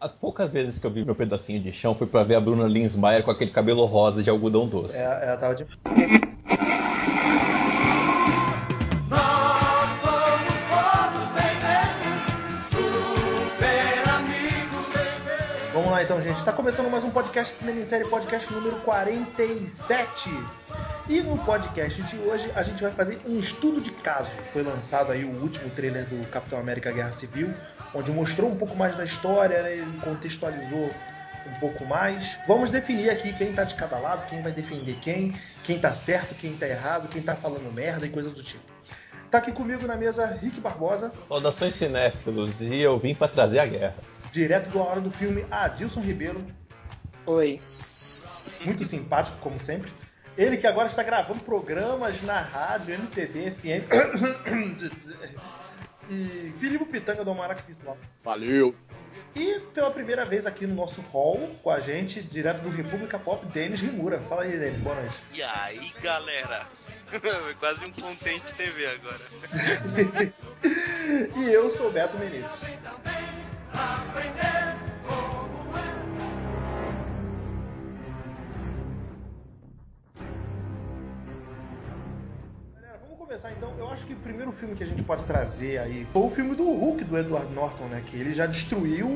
[0.00, 2.68] As poucas vezes que eu vi meu pedacinho de chão foi pra ver a Bruna
[2.68, 4.96] Linsmeyer com aquele cabelo rosa de algodão doce.
[4.96, 5.66] É, ela tava de.
[15.74, 16.44] Vamos lá então, gente.
[16.44, 20.30] Tá começando mais um podcast Cinema em Série, podcast número 47.
[21.08, 24.30] E no podcast de hoje a gente vai fazer um estudo de caso.
[24.52, 27.54] Foi lançado aí o último trailer do Capitão América Guerra Civil,
[27.94, 29.72] onde mostrou um pouco mais da história, né?
[29.72, 30.90] Ele contextualizou
[31.46, 32.38] um pouco mais.
[32.46, 36.34] Vamos definir aqui quem tá de cada lado, quem vai defender quem, quem tá certo,
[36.34, 38.64] quem tá errado, quem tá falando merda e coisas do tipo.
[39.30, 43.66] Tá aqui comigo na mesa Rick Barbosa, Saudações cinéfilos e eu vim pra trazer a
[43.66, 43.94] guerra.
[44.30, 46.44] direto do Hora do Filme, Adilson Ribeiro,
[47.24, 47.58] Oi.
[48.64, 49.90] muito simpático como sempre.
[50.38, 53.90] Ele que agora está gravando programas na rádio, MPB, FM.
[56.08, 57.98] e Filipe Pitanga do Almanac Virtual.
[58.22, 58.72] Valeu!
[59.34, 63.44] E pela primeira vez aqui no nosso hall com a gente, direto do República Pop,
[63.46, 64.20] Denis Rimura.
[64.20, 65.16] Fala aí, Denis, boa noite.
[65.34, 66.68] E aí, galera?
[67.08, 69.18] Foi quase um contente TV agora.
[71.36, 72.48] e eu sou o Beto Menezes.
[73.72, 74.57] Vamos
[83.28, 83.74] começar então.
[83.78, 86.54] Eu acho que o primeiro filme que a gente pode trazer aí foi o filme
[86.56, 88.02] do Hulk, do Edward Norton, né?
[88.06, 89.06] Que ele já destruiu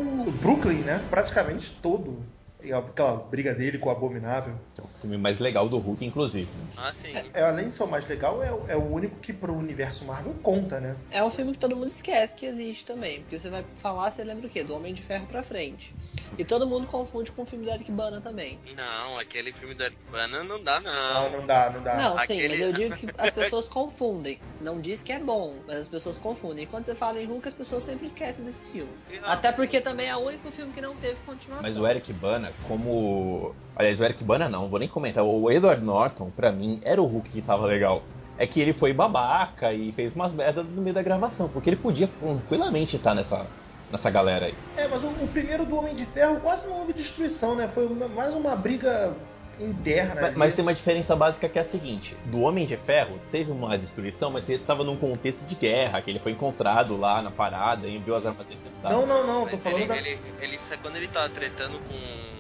[0.43, 0.99] Brooklyn, né?
[1.09, 2.23] Praticamente todo.
[2.63, 4.55] E aquela briga dele com o Abominável.
[4.79, 6.47] É o filme mais legal do Hulk, inclusive.
[6.77, 7.15] Ah, sim.
[7.33, 10.05] É, além de ser o mais legal, é, o- é o único que pro universo
[10.05, 10.95] Marvel conta, né?
[11.11, 13.21] É um filme que todo mundo esquece que existe também.
[13.23, 14.63] Porque você vai falar, você lembra o quê?
[14.63, 15.93] Do Homem de Ferro pra frente.
[16.39, 18.59] E todo mundo confunde com o filme do Eric Bana também.
[18.75, 21.41] Não, aquele filme do Eric Bana não dá, Não, não.
[21.41, 21.97] não dá, não dá.
[21.97, 24.41] não, sim, aquele- mas eu digo que as pessoas confundem.
[24.59, 26.65] Não diz que é bom, mas as pessoas confundem.
[26.65, 29.05] E quando você fala em Hulk, as pessoas sempre esquecem desses filmes.
[29.25, 31.63] Até porque também é o único filme que não teve continuação.
[31.69, 33.55] Mas o Eric Bana, como.
[33.75, 35.25] Aliás, o Eric Bana não, vou nem comentar.
[35.25, 38.07] O Edward Norton, pra mim, era o Hulk que tava legal.
[38.39, 41.77] É que ele foi babaca e fez umas merdas no meio da gravação, porque ele
[41.77, 43.51] podia tranquilamente estar nessa,
[43.93, 44.55] nessa galera aí.
[44.77, 47.69] É, mas o, o primeiro do Homem de Ferro quase não houve destruição, né?
[47.69, 49.15] Foi uma- mais uma briga
[49.61, 50.21] interna.
[50.21, 53.51] Mas, mas tem uma diferença básica que é a seguinte: do Homem de Ferro teve
[53.51, 57.31] uma destruição, mas ele estava num contexto de guerra, que ele foi encontrado lá na
[57.31, 58.59] parada e enviou as armas dele.
[58.83, 59.97] Não, não, não, tô falando ele, da...
[59.97, 62.33] ele, ele, sa- quando ele tava tretando com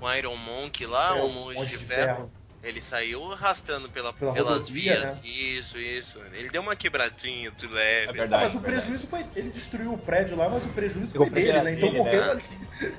[0.00, 2.28] com o Iron Monk lá, É, o Monge de Ferro,
[2.62, 5.14] ele saiu arrastando pela, Pela pelas rodovia, vias.
[5.16, 5.20] né?
[5.24, 6.20] Isso, isso.
[6.32, 8.10] Ele deu uma quebradinha de leve.
[8.10, 8.44] É verdade.
[8.46, 9.24] mas o prejuízo foi.
[9.34, 11.72] Ele destruiu o prédio lá, mas o prejuízo foi dele, né?
[11.74, 12.30] Então dele, morreu né?
[12.32, 12.42] ali.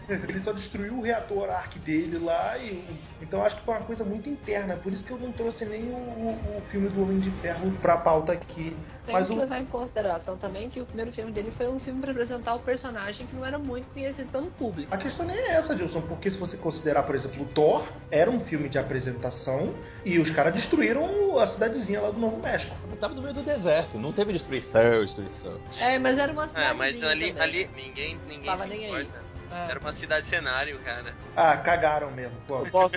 [0.29, 2.57] Ele só destruiu o reator ARC dele lá.
[2.57, 2.83] E,
[3.21, 4.75] então acho que foi uma coisa muito interna.
[4.75, 5.95] Por isso que eu não trouxe nem o,
[6.57, 8.75] o- filme do Homem de Ferro pra pauta aqui.
[9.05, 9.37] Tem Mas que o.
[9.37, 12.59] levar em consideração também que o primeiro filme dele foi um filme pra apresentar o
[12.59, 14.93] personagem que não era muito conhecido pelo público.
[14.93, 18.31] A questão nem é essa, Gilson, porque se você considerar, por exemplo, o Thor, era
[18.31, 19.52] um filme de apresentação
[20.05, 22.75] e os caras destruíram a cidadezinha lá do Novo México.
[22.99, 25.59] Tava no meio do deserto, não teve destruição, destruição.
[25.79, 26.67] É, mas era uma cidade.
[26.67, 29.23] É, mas ali, ali ninguém, ninguém Tava se importa.
[29.51, 29.71] É.
[29.71, 31.13] Era uma cidade cenário, cara.
[31.35, 32.35] Ah, cagaram mesmo.
[32.47, 32.59] Pô.
[32.59, 32.95] Eu, posso,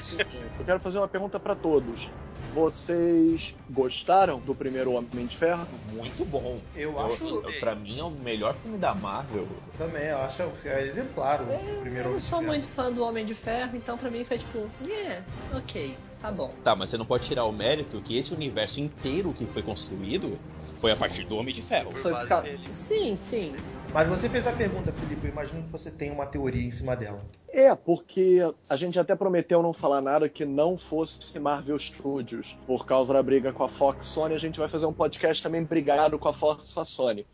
[0.58, 2.10] eu quero fazer uma pergunta pra todos.
[2.56, 5.66] Vocês gostaram do primeiro Homem de Ferro?
[5.92, 6.58] Muito bom.
[6.74, 9.46] Eu acho Eu, pra mim é o melhor filme da Marvel.
[9.76, 12.50] também, eu acho é exemplar o É, primeiro eu não Homem de sou Ferro.
[12.50, 15.22] muito fã do Homem de Ferro, então pra mim foi tipo, yeah,
[15.54, 16.50] ok, tá bom.
[16.64, 20.38] Tá, mas você não pode tirar o mérito que esse universo inteiro que foi construído
[20.80, 21.92] foi a partir do Homem de Ferro.
[21.92, 22.48] Foi por causa.
[22.72, 23.54] Sim, sim.
[23.96, 26.94] Mas você fez a pergunta, Felipe, eu imagino que você tem uma teoria em cima
[26.94, 27.24] dela.
[27.48, 32.58] É, porque a gente até prometeu não falar nada que não fosse Marvel Studios.
[32.66, 35.64] Por causa da briga com a Fox Sony, a gente vai fazer um podcast também
[35.64, 37.26] brigado com a Fox com a Sony.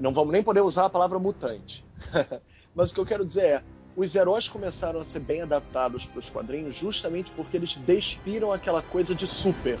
[0.00, 1.84] Não vamos nem poder usar a palavra mutante.
[2.74, 3.62] Mas o que eu quero dizer é,
[3.94, 8.80] os heróis começaram a ser bem adaptados para os quadrinhos justamente porque eles despiram aquela
[8.80, 9.78] coisa de super.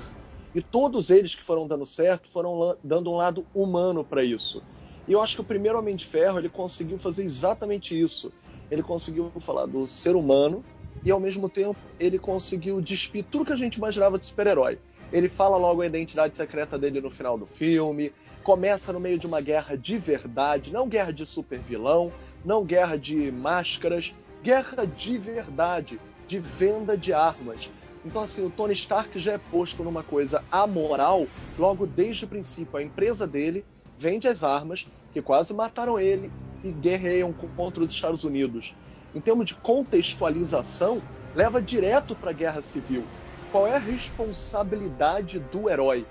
[0.54, 4.62] E todos eles que foram dando certo foram dando um lado humano para isso.
[5.06, 8.32] E eu acho que o primeiro Homem de Ferro ele conseguiu fazer exatamente isso.
[8.70, 10.64] Ele conseguiu falar do ser humano
[11.04, 14.78] e ao mesmo tempo ele conseguiu despir tudo que a gente imaginava de super-herói.
[15.12, 18.12] Ele fala logo a identidade secreta dele no final do filme,
[18.42, 22.12] começa no meio de uma guerra de verdade, não guerra de super vilão,
[22.44, 27.70] não guerra de máscaras, guerra de verdade, de venda de armas.
[28.04, 31.26] Então, assim, o Tony Stark já é posto numa coisa amoral
[31.58, 32.76] logo desde o princípio.
[32.76, 33.64] A empresa dele
[34.02, 36.28] vende as armas que quase mataram ele
[36.64, 38.74] e guerreiam contra os Estados Unidos.
[39.14, 41.00] Em termos de contextualização,
[41.36, 43.04] leva direto para a Guerra Civil.
[43.52, 46.04] Qual é a responsabilidade do herói?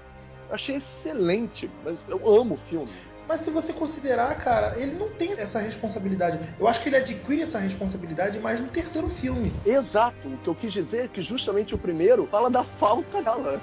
[0.48, 2.90] Eu achei excelente, mas eu amo o filme.
[3.32, 6.38] Mas se você considerar, cara, ele não tem essa responsabilidade.
[6.60, 9.54] Eu acho que ele adquire essa responsabilidade mais no terceiro filme.
[9.66, 10.28] Exato.
[10.28, 13.62] O que eu quis dizer é que justamente o primeiro fala da falta dela.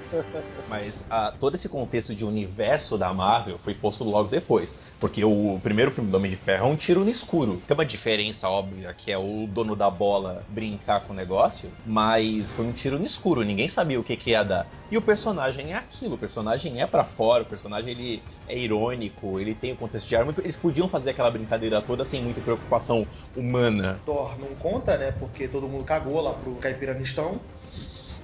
[0.70, 4.74] Mas ah, todo esse contexto de universo da Marvel foi posto logo depois.
[5.00, 7.62] Porque o primeiro filme do Homem de Ferro é um tiro no escuro.
[7.66, 12.50] Tem uma diferença óbvia, que é o dono da bola brincar com o negócio, mas
[12.52, 14.66] foi um tiro no escuro, ninguém sabia o que, que ia dar.
[14.90, 19.38] E o personagem é aquilo, o personagem é para fora, o personagem ele é irônico,
[19.38, 23.06] ele tem o contexto de arma, eles podiam fazer aquela brincadeira toda sem muita preocupação
[23.36, 24.00] humana.
[24.04, 25.12] Thor não conta, né?
[25.12, 27.40] Porque todo mundo cagou lá pro Caipiranistão.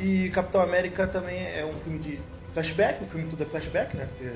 [0.01, 2.19] E Capitão América também é um filme de
[2.53, 4.07] flashback, o filme tudo é flashback, né?
[4.07, 4.33] Porque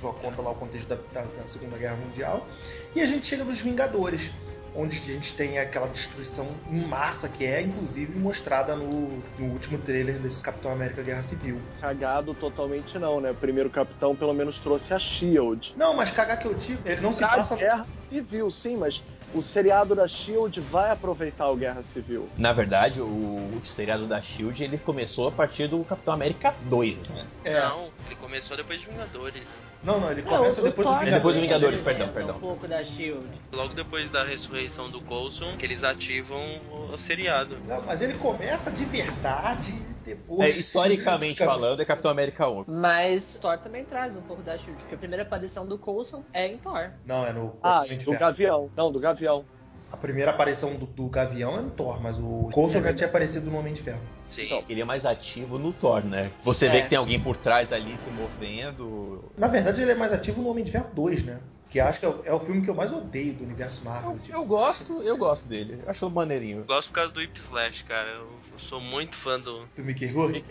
[0.00, 2.46] só conta lá o contexto da, da, da Segunda Guerra Mundial.
[2.94, 4.30] E a gente chega nos Vingadores,
[4.74, 9.78] onde a gente tem aquela destruição em massa que é, inclusive, mostrada no, no último
[9.78, 11.58] trailer desse Capitão América Guerra Civil.
[11.80, 13.30] Cagado totalmente não, né?
[13.30, 15.74] O primeiro capitão pelo menos trouxe a Shield.
[15.76, 17.56] Não, mas cagar que eu digo, ele não se passa.
[17.56, 19.02] Guerra Civil, sim, mas
[19.34, 22.28] o seriado da Shield vai aproveitar o Guerra Civil.
[22.36, 26.96] Na verdade, o, o seriado da Shield ele começou a partir do Capitão América 2,
[27.08, 27.26] né?
[27.44, 27.60] É.
[27.60, 29.60] Não, ele começou depois de Vingadores.
[29.82, 31.80] Não, não, ele É, começa depois do É depois do Vingadores.
[31.80, 32.36] Vingadores, perdão, perdão.
[32.36, 33.26] Um pouco da Shield.
[33.52, 36.60] Logo depois da ressurreição do Coulson, que eles ativam
[36.92, 37.56] o seriado.
[37.66, 39.74] Não, mas ele começa de verdade
[40.06, 40.56] É, depois.
[40.56, 42.64] historicamente falando, é Capitão América 1.
[42.68, 46.46] Mas Thor também traz um pouco da Shield, porque a primeira aparição do Coulson é
[46.46, 46.90] em Thor.
[47.04, 48.18] Não, é no Ah, do Ferro.
[48.18, 48.70] Gavião.
[48.76, 49.44] Não, do Gavião.
[49.90, 53.50] A primeira aparição do, do Gavião é no Thor, mas o Coulson já tinha aparecido
[53.50, 54.02] no Homem de Ferro.
[54.26, 54.44] Sim.
[54.46, 56.30] Então, Ele é mais ativo no Thor, né?
[56.44, 56.70] Você É.
[56.70, 59.32] vê que tem alguém por trás ali se movendo.
[59.36, 61.40] Na verdade, ele é mais ativo no Homem de Ferro 2, né?
[61.68, 64.12] Que acho que é o, é o filme que eu mais odeio do universo Marvel.
[64.12, 64.36] Eu, tipo.
[64.36, 65.80] eu gosto, eu gosto dele.
[65.82, 66.64] Eu acho maneirinho.
[66.64, 68.08] Gosto por causa do Whip Slash, cara.
[68.08, 70.44] Eu sou muito fã do Do Mickey Rourke.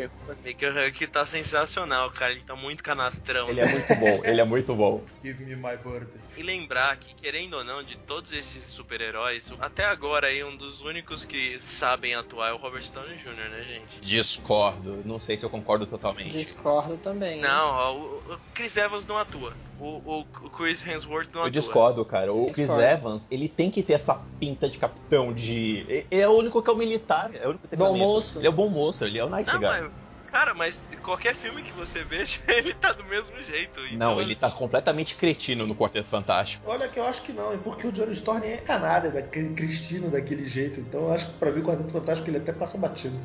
[0.46, 2.34] Maker Huck, tá sensacional, cara.
[2.34, 3.50] Ele tá muito canastrão.
[3.50, 5.04] Ele é muito bom, ele é muito bom.
[5.24, 6.08] Give me my bird.
[6.36, 10.82] E lembrar que, querendo ou não, de todos esses super-heróis, até agora aí um dos
[10.82, 14.00] únicos que sabem atuar é o Robert Downey Jr., né, gente?
[14.02, 15.02] Discordo.
[15.06, 16.32] Não sei se eu concordo totalmente.
[16.32, 17.40] Discordo também.
[17.42, 19.54] Não, o, o Chris Evans não atua.
[19.80, 21.62] O, o, o Chris Hemsworth não Eu atua.
[21.62, 22.32] discordo, cara.
[22.34, 22.82] O Chris Discordo.
[22.84, 25.86] Evans, ele tem que ter essa pinta de capitão, de.
[26.10, 28.40] Ele é o único que é o militar, é o único que tem Bom moço.
[28.40, 29.68] Ele é o bom moço, ele é o nice Não, guy.
[29.68, 29.92] mas,
[30.36, 33.80] cara, mas qualquer filme que você veja, ele tá do mesmo jeito.
[33.80, 36.62] Não, Então, ele tá completamente cretino no Quarteto Fantástico.
[36.70, 40.12] Olha que eu acho que não, é porque o Johnny Storm é canalha, daquele cristino
[40.12, 40.82] daquele jeito.
[40.82, 43.18] Então eu acho que pra mim o Quarteto Fantástico ele até passa batido.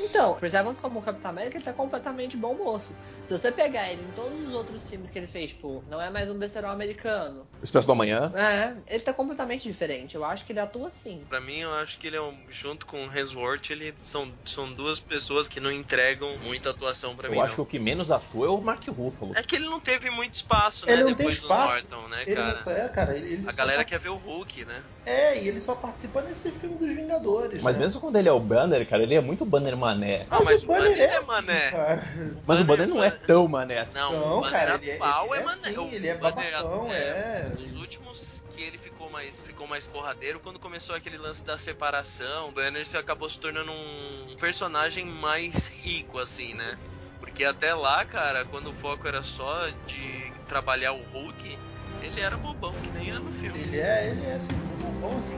[0.00, 2.94] Então, Chris Evans como Capitão América, ele tá completamente bom moço.
[3.26, 6.08] Se você pegar ele em todos os outros filmes que ele fez, tipo, não é
[6.10, 7.46] mais um besterol americano.
[7.62, 8.32] Expresso do Amanhã.
[8.34, 10.14] É, ele tá completamente diferente.
[10.14, 11.24] Eu acho que ele atua assim.
[11.28, 14.72] Pra mim, eu acho que ele é um, junto com o Hemsworth, ele são, são
[14.72, 17.36] duas pessoas que não entregam muita atuação pra mim.
[17.36, 19.32] Eu acho que o que menos atua é o Mark Ruffalo.
[19.34, 20.92] É que ele não teve muito espaço, né?
[20.92, 21.88] Ele não tem depois espaço.
[21.88, 22.62] do Norton, né, Ele cara?
[22.64, 23.16] não é, cara.
[23.16, 24.82] Ele, ele A galera participa- quer ver o Hulk, né?
[25.04, 27.62] É, e ele só participa nesse filme dos Vingadores.
[27.62, 27.84] Mas né?
[27.84, 30.26] mesmo quando ele é o Banner, cara, ele é muito Banner mané.
[30.30, 31.70] Ah, mas o Banner Banner é é assim, mané.
[31.70, 32.02] cara.
[32.46, 33.88] Mas o Banner não é tão mané.
[33.94, 35.68] Não, Não, o Banner cara, ele é- atual ele é, é mané.
[35.68, 37.52] assim, ele é babacão, é.
[37.58, 42.48] Os últimos que ele ficou mais, ficou mais porradeiro quando começou aquele lance da separação.
[42.48, 46.76] O Banner se acabou se tornando um personagem mais rico, assim, né?
[47.20, 51.58] Porque até lá, cara, quando o foco era só de trabalhar o Hulk,
[52.02, 53.58] ele era bobão, que nem era no filme.
[53.58, 54.54] Ele é, ele é assim,
[55.00, 55.37] bom assim.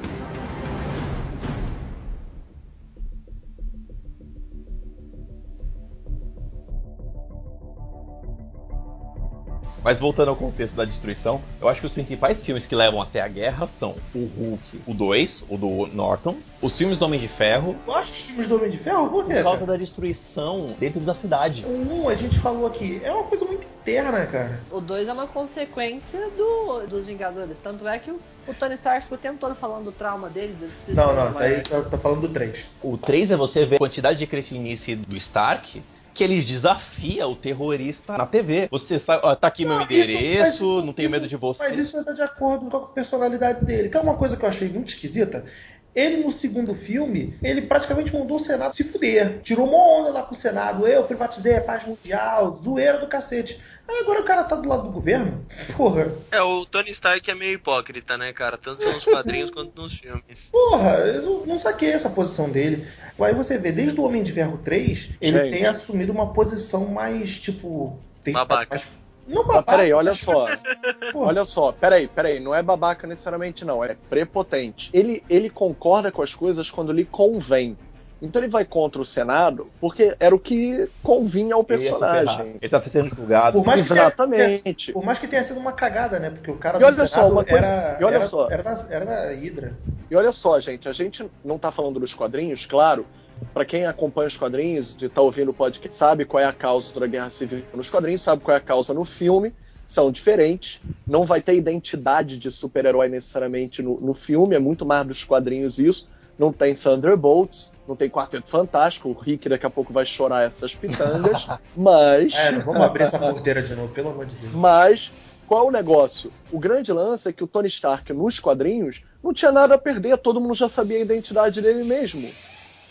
[9.83, 13.21] Mas voltando ao contexto da destruição, eu acho que os principais filmes que levam até
[13.21, 17.29] a guerra são o Hulk, o 2, o do Norton, os filmes do Homem de
[17.29, 19.09] Ferro, Gosta dos filmes do Homem de Ferro?
[19.09, 19.35] Por quê?
[19.37, 19.73] por causa cara?
[19.73, 21.65] da destruição dentro da cidade.
[21.65, 24.61] O 1, a gente falou aqui, é uma coisa muito interna, cara.
[24.71, 27.59] O 2 é uma consequência do, dos Vingadores.
[27.59, 30.55] Tanto é que o, o Tony Stark ficou o tempo todo falando do trauma dele,
[30.61, 31.15] da destruição.
[31.15, 32.67] Não, não, tá aí tá, tá falando do 3.
[32.83, 35.83] O 3 é você ver a quantidade de cretinice do Stark,
[36.15, 38.69] que ele desafia o terrorista na TV.
[38.71, 41.29] Você sabe, ó, tá aqui meu Não, isso- mas endereço, isso- não tenho isso- medo
[41.29, 41.63] de você.
[41.63, 43.89] Mas isso tá de acordo com a personalidade dele.
[43.89, 45.45] Que é uma coisa que eu achei muito esquisita.
[45.93, 49.41] Ele, no segundo filme, ele praticamente mandou o Senado se fuder.
[49.43, 50.87] Tirou uma onda lá pro Senado.
[50.87, 52.55] Eu privatizei a paz mundial.
[52.57, 53.61] Zoeira do cacete.
[53.91, 55.45] Aí agora o cara tá do lado do governo?
[55.77, 56.13] Porra.
[56.31, 58.57] É, o Tony Stark é meio hipócrita, né, cara?
[58.57, 60.51] Tanto nos quadrinhos quanto nos filmes.
[60.53, 62.87] Porra, eu não saquei essa posição dele.
[63.19, 65.51] Aí você vê, desde o Homem de Ferro 3, ele Gente.
[65.53, 67.99] tem assumido uma posição mais, tipo...
[68.23, 68.67] Tem Babaca.
[68.71, 68.89] mais-
[69.27, 69.73] Não Mas babaca.
[69.73, 70.47] peraí, olha só.
[71.15, 74.89] Olha só, peraí, peraí, não é babaca necessariamente não, é prepotente.
[74.93, 77.77] Ele, ele concorda com as coisas quando lhe convém.
[78.23, 82.57] Então ele vai contra o Senado porque era o que convinha ao personagem.
[82.61, 83.59] Ele tá sendo julgado.
[83.59, 84.93] Por mais, que tenha, Exatamente.
[84.93, 86.31] por mais que tenha sido uma cagada, né?
[86.31, 88.51] Porque o cara E do olha só, Senado uma coisa- era, e olha era, só.
[88.51, 89.79] era, da, era da Hydra.
[90.11, 93.07] E olha só, gente, a gente não tá falando dos quadrinhos, claro.
[93.55, 97.01] Pra quem acompanha os quadrinhos e tá ouvindo o podcast, sabe qual é a causa
[97.01, 99.55] da Guerra Civil nos quadrinhos, sabe qual é a causa no filme.
[99.87, 100.79] São diferentes.
[101.07, 105.79] Não vai ter identidade de super-herói necessariamente no, no filme, é muito mais dos quadrinhos
[105.79, 106.07] isso.
[106.39, 109.09] Não tem Thunderbolts, não tem Quarteto Fantástico.
[109.09, 111.47] O Rick daqui a pouco vai chorar essas pitangas.
[111.77, 112.35] mas.
[112.35, 114.55] É, não vamos abrir essa porteira de novo, pelo amor de Deus.
[114.55, 115.11] Mas
[115.51, 116.33] qual é o negócio?
[116.53, 120.17] O grande lance é que o Tony Stark nos quadrinhos não tinha nada a perder,
[120.17, 122.31] todo mundo já sabia a identidade dele mesmo.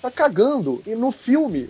[0.02, 0.84] Tá cagando.
[0.86, 1.70] E no filme,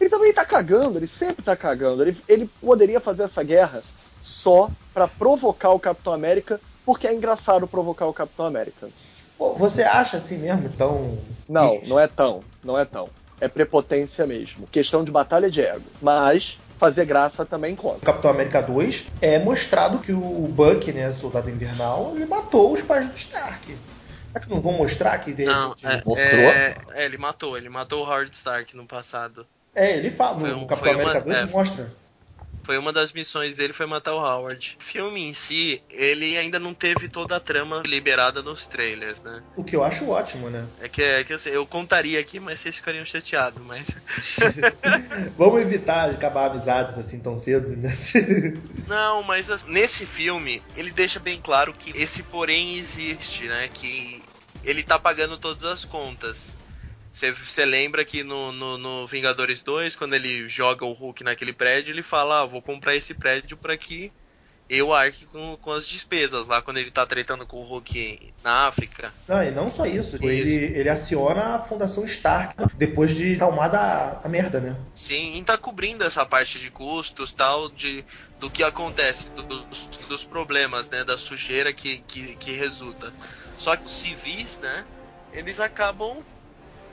[0.00, 2.02] ele também tá cagando, ele sempre tá cagando.
[2.02, 3.82] Ele, ele poderia fazer essa guerra
[4.20, 8.88] só pra provocar o Capitão América, porque é engraçado provocar o Capitão América.
[9.36, 10.66] Pô, você acha assim mesmo?
[10.66, 11.18] Então.
[11.48, 13.10] Não, não é tão, não é tão.
[13.40, 14.66] É prepotência mesmo.
[14.68, 15.84] Questão de batalha de ego.
[16.00, 18.00] Mas fazer graça também conta.
[18.00, 23.08] Capitão América 2 é mostrado que o Buck, né, soldado invernal, ele matou os pais
[23.08, 23.76] do Stark.
[24.32, 26.40] Será que não vão mostrar que de Não, repente- é, mostrou?
[26.40, 29.46] é, é, ele matou, ele matou o Howard Stark no passado.
[29.74, 31.46] É, ele fala, Foi no, um- Capitão foi uma- América 2 é.
[31.46, 31.92] mostra.
[32.64, 34.76] Foi uma das missões dele foi matar o Howard.
[34.80, 39.42] O filme em si, ele ainda não teve toda a trama liberada nos trailers, né?
[39.54, 40.66] O que eu acho ótimo, né?
[40.80, 43.94] É que, é que assim, eu contaria aqui, mas vocês ficariam chateados, mas
[45.36, 47.96] Vamos evitar acabar amizades assim tão cedo, né?
[48.88, 53.68] Não, mas assim, nesse filme, ele deixa bem claro que esse porém existe, né?
[53.72, 54.22] Que
[54.64, 56.56] ele tá pagando todas as contas.
[57.14, 61.92] Você lembra que no, no, no Vingadores 2, quando ele joga o Hulk naquele prédio,
[61.92, 64.10] ele fala: ah, vou comprar esse prédio pra que
[64.68, 68.66] eu arque com, com as despesas lá quando ele tá tretando com o Hulk na
[68.66, 69.12] África.
[69.28, 70.16] Não, e não só isso.
[70.16, 70.24] Isso.
[70.24, 74.76] Ele, ele aciona a Fundação Stark depois de calmar a, a merda, né?
[74.92, 78.04] Sim, e tá cobrindo essa parte de custos tal, de,
[78.40, 81.04] do que acontece, do- dos, dos problemas, né?
[81.04, 83.12] Da sujeira que, que, que resulta.
[83.56, 84.84] Só que os civis, né?
[85.32, 86.22] Eles acabam,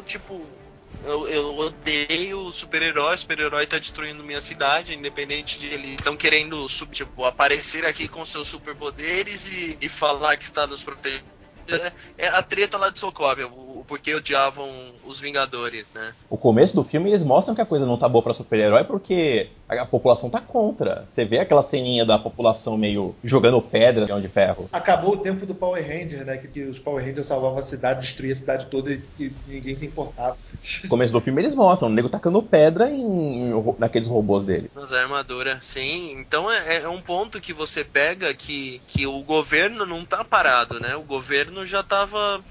[0.06, 0.60] tipo.
[1.04, 6.92] Eu, eu odeio super-herói, super-herói tá destruindo minha cidade, independente de eles estão querendo sub-
[6.94, 11.24] tipo, aparecer aqui com seus superpoderes e, e falar que está nos protegendo.
[11.68, 13.48] É- É a treta lá de Sokovia,
[13.82, 14.70] o, porquê odiavam
[15.06, 16.14] os Vingadores, né?
[16.30, 19.50] O começo do filme eles mostram que a coisa não tá boa pra super-herói porque
[19.68, 21.06] a, a população tá contra.
[21.12, 24.70] Você vê aquela ceninha da população meio jogando pedra de ferro.
[24.72, 26.38] Acabou o tempo do Power Ranger, né?
[26.38, 29.76] Que, que os Power Rangers salvavam a cidade, destruíam a cidade toda e, e ninguém
[29.76, 30.38] se importava.
[30.84, 34.70] No começo do filme eles mostram o nego tacando pedra em, em naqueles robôs dele.
[34.76, 36.12] Nas armaduras, sim.
[36.12, 40.80] Então é, é um ponto que você pega que, que o governo não tá parado,
[40.80, 40.96] né?
[40.96, 42.42] O governo já tava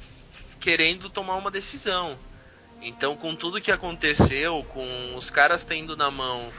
[0.61, 2.17] querendo tomar uma decisão.
[2.83, 6.51] Então, com tudo que aconteceu, com os caras tendo na mão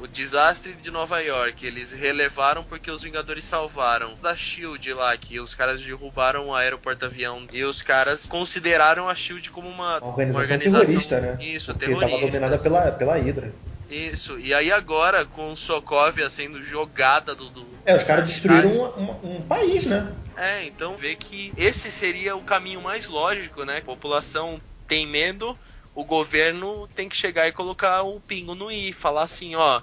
[0.00, 5.38] o desastre de Nova York, eles relevaram porque os Vingadores salvaram da Shield lá, que
[5.38, 10.30] os caras derrubaram o aeroporto-avião e os caras consideraram a Shield como uma, Uma organização,
[10.32, 11.38] uma organização terrorista, né?
[11.44, 12.16] Isso, Porque terrorista.
[12.16, 13.52] estava dominada pela, pela Hydra.
[13.90, 17.50] Isso, e aí agora, com Sokovia sendo jogada do.
[17.50, 20.12] do- É, os caras destruíram uma- uma- um país, né?
[20.36, 23.78] É, então vê que esse seria o caminho mais lógico, né?
[23.78, 25.58] A população tem medo,
[25.94, 29.82] o governo tem que chegar e colocar o pingo no i, falar assim, ó,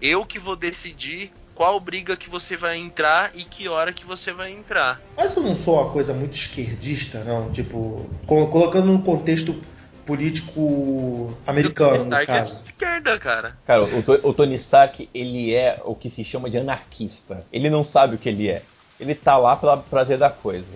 [0.00, 4.32] eu que vou decidir qual briga que você vai entrar e que hora que você
[4.32, 5.00] vai entrar.
[5.16, 7.50] Mas eu não sou uma coisa muito esquerdista, não.
[7.52, 9.54] Tipo, co- colocando num contexto
[10.04, 13.56] político americano, no Stark é de esquerda, cara.
[13.66, 17.44] Cara, o, o Tony Stark, ele é o que se chama de anarquista.
[17.52, 18.62] Ele não sabe o que ele é.
[19.00, 20.66] Ele tá lá pelo prazer da coisa.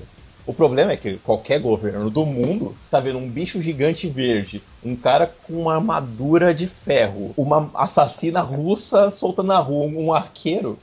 [0.49, 4.97] O problema é que qualquer governo do mundo tá vendo um bicho gigante verde, um
[4.97, 10.78] cara com uma armadura de ferro, uma assassina russa solta na rua, um arqueiro.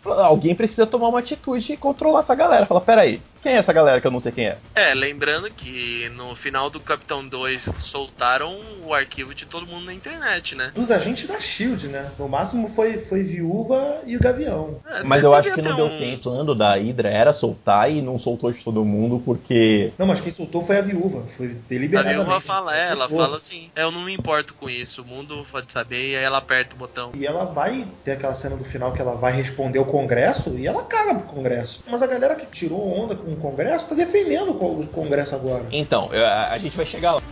[0.00, 2.64] Fala, Alguém precisa tomar uma atitude e controlar essa galera.
[2.64, 4.58] Fala, peraí, quem é essa galera que eu não sei quem é?
[4.74, 9.94] É, lembrando que no final do Capitão 2 soltaram o arquivo de todo mundo na
[9.94, 10.72] internet, né?
[10.74, 12.10] Dos agentes da Shield, né?
[12.18, 14.80] No máximo foi, foi viúva e o Gavião.
[14.86, 16.30] É, Mas eu acho que não ter deu um- tempo.
[16.30, 20.32] Ando da Hydra era soltar e não soltou de todo mundo porque Não, mas quem
[20.32, 21.24] soltou foi a viúva.
[21.36, 22.22] Foi A deliberadamente.
[22.24, 25.46] viúva fala, é, ela fala assim, é, eu não me importo com isso, o mundo
[25.50, 27.12] pode saber, e aí ela aperta o botão.
[27.14, 30.66] E ela vai ter aquela cena do final que ela vai responder ao Congresso e
[30.66, 31.82] ela caga pro Congresso.
[31.90, 35.34] Mas a galera que tirou onda com o Congresso tá defendendo o Co- o Congresso
[35.34, 35.64] agora.
[35.70, 37.22] Então, a, a gente vai chegar lá.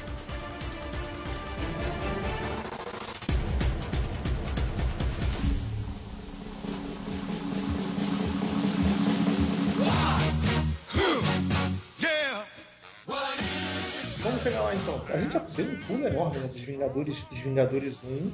[13.06, 15.00] Vamos chegar chegar lá então.
[15.08, 16.48] A gente já deu um pulo enorme, né?
[16.48, 18.30] Dos Vingadores, dos Vingadores 1.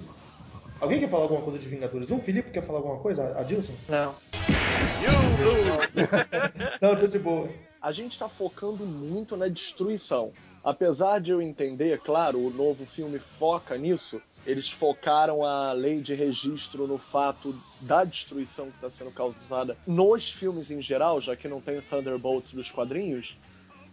[0.81, 2.21] Alguém quer falar alguma coisa dos Vingadores 1?
[2.21, 3.39] Felipe quer falar alguma coisa?
[3.39, 3.73] Adilson?
[3.89, 4.15] Não.
[6.81, 7.49] Não, tô de boa.
[7.81, 10.33] A gente tá focando muito na destruição.
[10.63, 16.15] Apesar de eu entender, claro, o novo filme foca nisso, eles focaram a lei de
[16.15, 21.49] registro no fato da destruição que está sendo causada nos filmes em geral, já que
[21.49, 23.37] não tem Thunderbolts dos quadrinhos.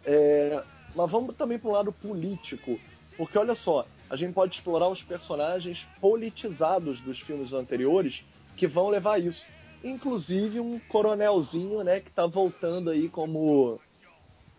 [0.05, 0.63] É,
[0.95, 2.79] Mas vamos também para o lado político,
[3.17, 8.24] porque olha só, a gente pode explorar os personagens politizados dos filmes anteriores
[8.55, 9.45] que vão levar a isso.
[9.83, 13.79] Inclusive um coronelzinho, né, que está voltando aí como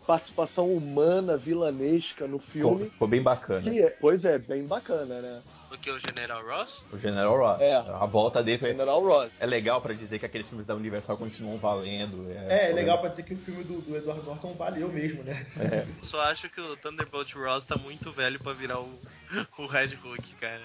[0.05, 2.85] participação humana, vilanesca no filme.
[2.85, 3.61] ficou bem bacana.
[3.61, 5.41] Que é, pois é, bem bacana, né?
[5.73, 5.89] O que?
[5.89, 6.85] O General Ross?
[6.93, 7.59] O General Ross.
[7.59, 7.75] É.
[7.75, 8.69] A volta dele foi.
[8.69, 9.31] General Ross.
[9.39, 12.31] É legal pra dizer que aqueles filmes da Universal continuam valendo.
[12.47, 15.43] É, é legal pra dizer que o filme do, do Edward Norton valeu mesmo, né?
[15.59, 15.87] É.
[16.05, 18.99] Só acho que o Thunderbolt Ross tá muito velho pra virar o,
[19.57, 20.61] o Red Hulk, cara.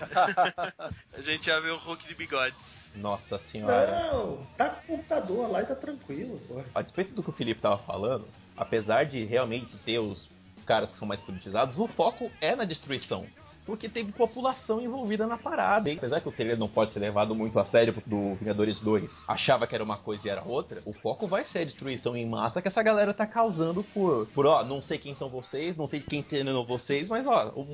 [1.16, 2.92] a gente já vê o Hulk de bigodes.
[2.94, 4.12] Nossa senhora.
[4.12, 6.62] Não, tá com o computador lá e tá tranquilo, pô.
[6.74, 10.28] A despeito do que o Felipe tava falando, apesar de realmente ter os
[10.66, 13.24] caras que são mais politizados, o foco é na destruição.
[13.68, 15.90] Porque teve população envolvida na parada.
[15.90, 15.96] hein?
[15.98, 19.66] Apesar que o trailer não pode ser levado muito a sério do Vingadores 2, achava
[19.66, 22.62] que era uma coisa e era outra, o foco vai ser a destruição em massa
[22.62, 26.00] que essa galera tá causando por, por ó, não sei quem são vocês, não sei
[26.00, 27.66] quem treinou vocês, mas ó, o-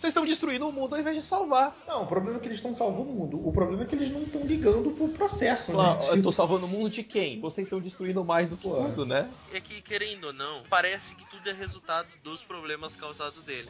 [0.00, 1.72] vocês estão destruindo o mundo ao invés de salvar.
[1.86, 3.48] Não, o problema é que eles estão salvando o mundo.
[3.48, 6.00] O problema é que eles não estão ligando pro processo, Lá, né?
[6.10, 7.40] eu tô salvando o mundo de quem?
[7.40, 8.74] Vocês estão destruindo mais do que Pô.
[8.76, 9.28] tudo, né?
[9.52, 13.68] É que, querendo ou não, parece que tudo é resultado dos problemas causados dele.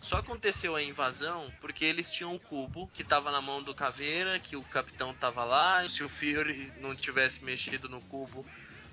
[0.00, 4.38] Só aconteceu a invasão porque eles tinham o cubo que tava na mão do Caveira,
[4.38, 5.88] que o capitão tava lá.
[5.88, 8.46] Se o Fury não tivesse mexido no cubo,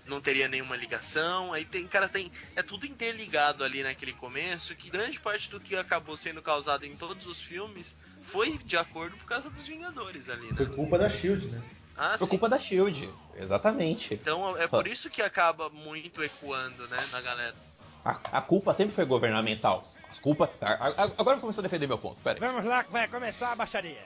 [0.08, 1.54] não teria nenhuma ligação.
[1.54, 2.32] Aí tem, cara, tem.
[2.56, 4.76] É tudo interligado ali naquele começo.
[4.76, 9.16] Que grande parte do que acabou sendo causado em todos os filmes foi de acordo
[9.18, 10.72] por causa dos Vingadores ali, Foi né?
[10.76, 11.62] culpa da Shield, né?
[11.96, 12.32] Ah, Foi sim.
[12.32, 13.14] culpa da Shield.
[13.38, 14.16] Exatamente.
[14.16, 17.56] Então é por isso que acaba muito ecoando, né, na galera.
[18.04, 19.88] A, a culpa sempre foi governamental.
[20.24, 20.50] A culpa.
[20.62, 22.39] a- a- agora eu começo a defender meu ponto, pera aí.
[22.39, 24.00] Vamos lá que vai começar a baixaria.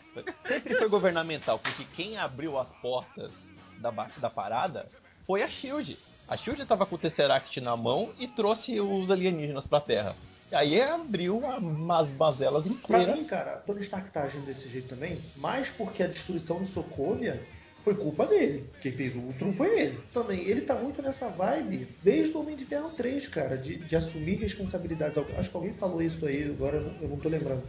[0.47, 3.31] Sempre foi governamental, porque quem abriu as portas
[3.77, 4.87] da, da parada
[5.27, 5.95] foi a Shield.
[6.27, 10.15] A Shield tava com o Tesseract na mão e trouxe os alienígenas pra Terra.
[10.51, 13.15] E aí abriu a- umas mazelas Pra inteiras.
[13.19, 17.45] mim, cara, Tony Stark tá agindo desse jeito também, mais porque a destruição de Sokovia
[17.87, 18.69] foi culpa dele.
[18.81, 19.99] Quem fez o Ultron foi ele.
[20.13, 23.95] Também, ele tá muito nessa vibe desde o Homem de Ferro 3, cara, de, de
[23.95, 25.13] assumir responsabilidade.
[25.37, 27.63] Acho que alguém falou isso aí, agora eu não, eu não tô lembrando.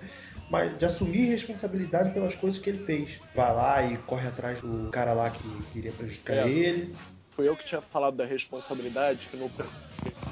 [0.50, 3.20] Mas de assumir responsabilidade pelas coisas que ele fez.
[3.33, 6.50] Vai lá e corre atrás do cara lá que queria prejudicar É.
[6.50, 6.96] ele.
[7.31, 9.48] Foi eu que tinha falado da responsabilidade, que no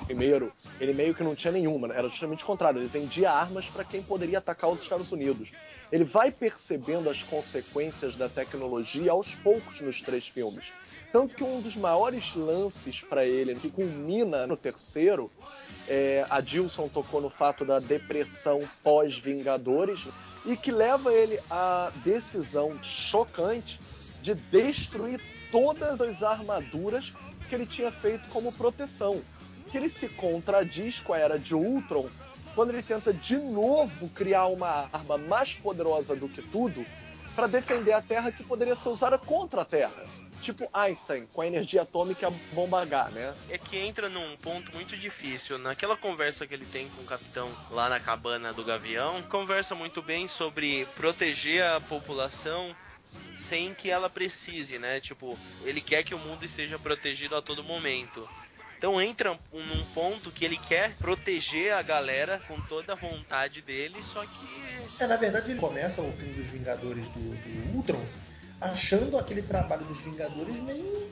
[0.07, 1.97] primeiro ele meio que não tinha nenhuma, né?
[1.99, 5.53] era justamente o contrário, ele vendia armas para quem poderia atacar os Estados Unidos.
[5.90, 10.73] Ele vai percebendo as consequências da tecnologia aos poucos nos três filmes.
[11.12, 15.31] Tanto que um dos maiores lances para ele, que culmina no terceiro,
[15.88, 20.01] é, a Dilson tocou no fato da depressão pós-Vingadores
[20.45, 23.81] e que leva ele à decisão chocante
[24.21, 25.21] de destruir
[25.53, 27.12] todas as armaduras
[27.49, 29.23] que ele tinha feito como proteção.
[29.71, 32.09] Que ele se contradiz com a era de Ultron
[32.55, 36.85] quando ele tenta de novo criar uma arma mais poderosa do que tudo
[37.35, 40.07] para defender a Terra que poderia ser usada contra a Terra.
[40.41, 43.35] Tipo Einstein, com a energia atômica bomba H, né?
[43.51, 45.59] É que entra num ponto muito difícil.
[45.59, 50.01] Naquela conversa que ele tem com o capitão lá na cabana do Gavião, conversa muito
[50.01, 52.75] bem sobre proteger a população
[53.35, 55.01] sem que ela precise, né?
[55.01, 58.27] Tipo, ele quer que o mundo esteja protegido a todo momento.
[58.79, 63.62] Então entra um- num ponto que ele quer proteger a galera com toda a vontade
[63.62, 68.01] dele, só que É, na verdade, ele começa o filme dos Vingadores do, do Ultron
[68.61, 71.11] achando aquele trabalho dos Vingadores meio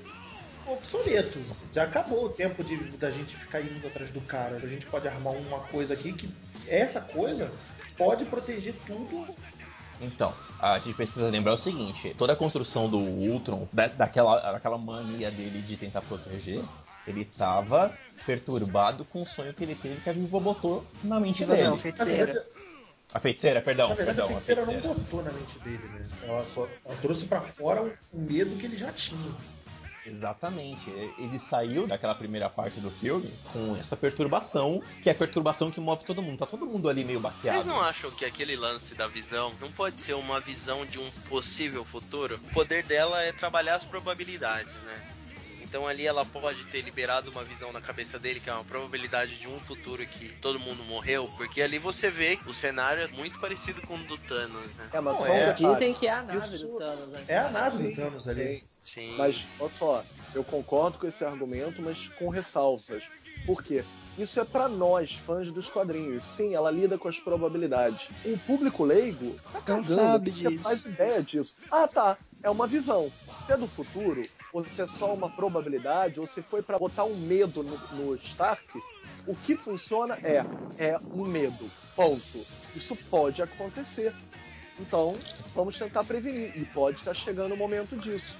[0.67, 1.39] obsoleto.
[1.75, 4.57] Já acabou o tempo de, da gente ficar indo atrás do cara.
[4.57, 6.29] A gente pode armar uma coisa aqui que
[6.69, 7.51] essa coisa
[7.99, 9.27] pode proteger tudo.
[10.01, 14.79] Então, a gente precisa lembrar o seguinte: toda a construção do Ultron, da, daquela, daquela
[14.79, 16.63] mania dele de tentar proteger,
[17.07, 21.45] ele tava perturbado com o sonho que ele teve que a Viúva botou na mente
[21.45, 21.77] Não, dele.
[21.79, 22.27] Feiticeira.
[22.27, 22.47] verdade,
[23.13, 24.27] A feiticeira, perdão, na verdade perdão.
[24.37, 25.01] a feiticeira a não feiticeira.
[25.01, 26.07] botou na mente dele, né?
[26.23, 29.35] Ela só ela trouxe pra fora o o medo que ele já tinha.
[30.07, 30.91] Exatamente.
[31.19, 35.81] Ele saiu daquela primeira parte do filme com essa perturbação, que é a perturbação que
[35.81, 36.39] move todo mundo.
[36.39, 37.57] Tá todo mundo ali meio baqueado.
[37.57, 41.11] Vocês não acham que aquele lance da visão não pode ser uma visão de um
[41.29, 42.39] possível futuro?
[42.51, 45.14] O poder dela é trabalhar as probabilidades, né?
[45.75, 49.37] Então ali ela pode ter liberado uma visão na cabeça dele, que é uma probabilidade
[49.37, 53.41] de um futuro que todo mundo morreu, porque ali você vê o cenário é muito
[53.41, 54.89] parecido com o do Thanos, né?
[54.93, 55.53] É, mas Não, só é.
[55.53, 57.25] Dizem que é a nave do Thanos, né?
[57.27, 58.59] É a nave do Thanos ali.
[58.59, 58.65] sim.
[58.85, 59.17] Sim.
[59.17, 63.03] Mas, olha só, eu concordo com esse argumento, mas com ressalvas.
[63.45, 63.83] Por quê?
[64.17, 66.25] Isso é pra nós, fãs dos quadrinhos.
[66.25, 68.11] Sim, ela lida com as probabilidades.
[68.25, 70.63] O público leigo tá cagando, sabe porque disso.
[70.63, 71.57] faz ideia disso.
[71.73, 73.11] Ah, tá, é uma visão.
[73.47, 74.23] Se é do futuro,
[74.55, 78.15] ou se é só uma probabilidade, ou se foi pra botar um medo no, no
[78.15, 78.81] Stark,
[79.27, 80.45] o que funciona é,
[80.79, 81.69] é um medo.
[81.97, 82.47] Ponto.
[82.77, 84.15] Isso pode acontecer.
[84.79, 85.19] Então,
[85.57, 86.57] vamos tentar prevenir.
[86.57, 88.37] E pode estar chegando o momento disso.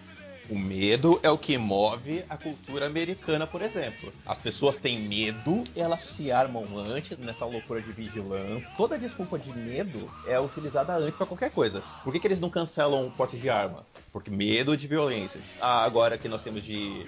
[0.49, 4.13] O medo é o que move a cultura americana, por exemplo.
[4.27, 8.71] As pessoas têm medo, elas se armam antes nessa loucura de vigilância.
[8.77, 11.83] Toda desculpa de medo é utilizada antes pra qualquer coisa.
[12.03, 13.85] Por que, que eles não cancelam o porte de arma?
[14.13, 15.41] Porque medo de violência.
[15.59, 17.07] Ah, agora que nós temos de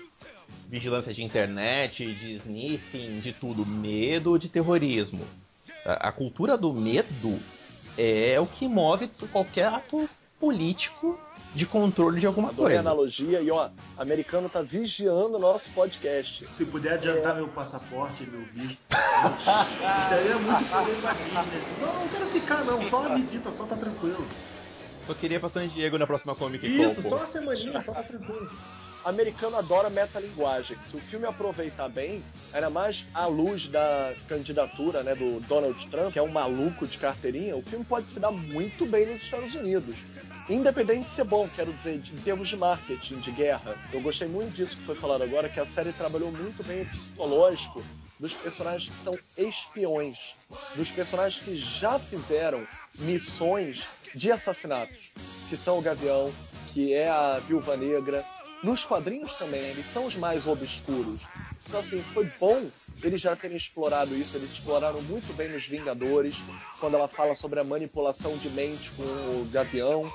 [0.67, 5.21] vigilância de internet, de sniffing, de tudo, medo de terrorismo.
[5.85, 7.39] A cultura do medo
[7.99, 11.19] é o que move qualquer ato político
[11.55, 12.91] de controle de alguma Adorei a coisa.
[12.91, 16.47] analogia e ó, americano tá vigiando o nosso podcast.
[16.55, 18.79] Se puder adiantar meu passaporte, meu visto.
[18.91, 21.63] Gostaria muito de poder ir aqui, né?
[21.81, 24.27] Não, não quero ficar não, só uma visita, só tá tranquilo.
[25.09, 26.91] Eu queria bastante Diego na próxima Comic Con.
[26.91, 28.51] Isso, só uma semaninha, só tá tranquilo.
[29.05, 30.77] Americano adora metalinguagem.
[30.91, 36.13] Se o filme aproveitar bem, era mais à luz da candidatura né, do Donald Trump,
[36.13, 39.55] que é um maluco de carteirinha, o filme pode se dar muito bem nos Estados
[39.55, 39.95] Unidos.
[40.49, 43.77] Independente de ser bom, quero dizer, em termos de marketing, de guerra.
[43.93, 46.87] Eu gostei muito disso que foi falado agora, que a série trabalhou muito bem o
[46.87, 47.83] psicológico
[48.19, 50.17] dos personagens que são espiões,
[50.77, 53.83] dos personagens que já fizeram missões
[54.15, 55.11] de assassinatos,
[55.49, 56.33] que são o Gavião,
[56.73, 58.25] que é a Viúva Negra.
[58.63, 61.23] Nos quadrinhos também, eles são os mais obscuros.
[61.67, 62.71] Então, assim, foi bom
[63.03, 64.37] eles já terem explorado isso.
[64.37, 66.37] Eles exploraram muito bem nos Vingadores,
[66.81, 70.11] quando ela fala sobre a manipulação de mente com o Gavião,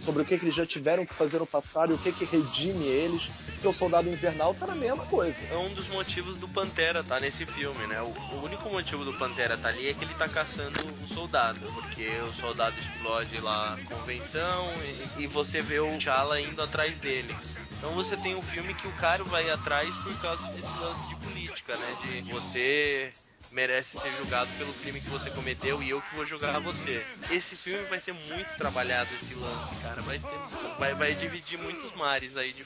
[0.00, 2.24] sobre o que, que eles já tiveram que fazer no passado e o que, que
[2.24, 3.30] redime eles.
[3.46, 5.36] Porque o Soldado Invernal tá na mesma coisa.
[5.50, 8.00] É um dos motivos do Pantera tá nesse filme, né?
[8.02, 11.60] O, o único motivo do Pantera tá ali é que ele tá caçando o soldado,
[11.72, 14.70] porque o soldado explode lá a convenção
[15.16, 17.34] e, e você vê o T'Challa indo atrás dele.
[17.78, 21.16] Então você tem um filme que o cara vai atrás por causa desse lance de
[21.16, 21.96] política, né?
[22.02, 23.12] De você
[23.52, 27.06] merece ser julgado pelo crime que você cometeu e eu que vou julgar você.
[27.30, 30.02] Esse filme vai ser muito trabalhado esse lance, cara.
[30.02, 30.36] Vai ser
[30.78, 32.64] vai, vai dividir muitos mares aí de.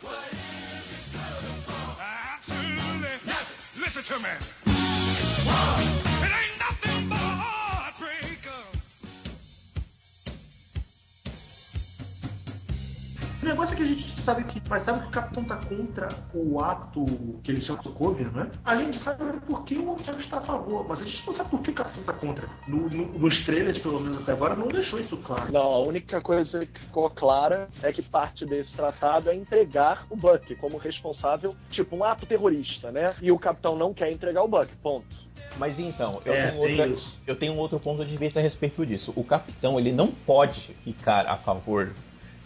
[2.34, 3.18] Absolutely.
[3.76, 4.28] Listen to me.
[6.20, 7.17] It ain't nothing but
[13.48, 14.60] negócio é que a gente sabe que.
[14.68, 17.04] Mas sabe que o Capitão tá contra o ato
[17.42, 18.50] que eles chamam de Sokovia, não é?
[18.64, 21.50] A gente sabe por que o Homem está a favor, mas a gente não sabe
[21.50, 22.48] por que o Capitão tá contra.
[22.66, 25.52] No, no, nos trailers, pelo menos até agora, não deixou isso claro.
[25.52, 30.16] Não, a única coisa que ficou clara é que parte desse tratado é entregar o
[30.16, 33.14] Buck como responsável, tipo um ato terrorista, né?
[33.20, 35.06] E o capitão não quer entregar o Buck, ponto.
[35.56, 38.84] Mas então, eu, É, tenho outra- eu tenho um outro ponto de vista a respeito
[38.86, 39.12] disso.
[39.16, 41.92] O capitão ele não pode ficar a favor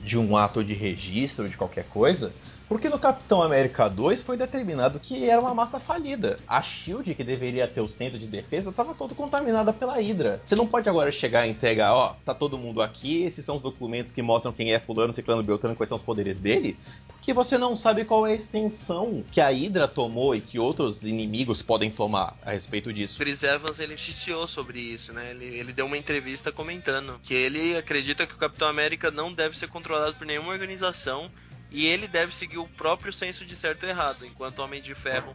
[0.02, 2.32] de um ato de registro de qualquer coisa,
[2.72, 6.38] porque no Capitão América 2 foi determinado que era uma massa falida.
[6.48, 10.40] A Shield, que deveria ser o centro de defesa, estava todo contaminada pela Hydra.
[10.46, 13.62] Você não pode agora chegar e entregar, ó, tá todo mundo aqui, esses são os
[13.62, 17.58] documentos que mostram quem é fulano, ciclano, beltrano, quais são os poderes dele, porque você
[17.58, 21.90] não sabe qual é a extensão que a Hydra tomou e que outros inimigos podem
[21.90, 23.18] tomar a respeito disso.
[23.18, 25.32] Chris Evans ele chiou sobre isso, né?
[25.32, 29.58] Ele, ele deu uma entrevista comentando que ele acredita que o Capitão América não deve
[29.58, 31.30] ser controlado por nenhuma organização
[31.72, 34.94] e ele deve seguir o próprio senso de certo e errado, enquanto o Homem de
[34.94, 35.34] Ferro,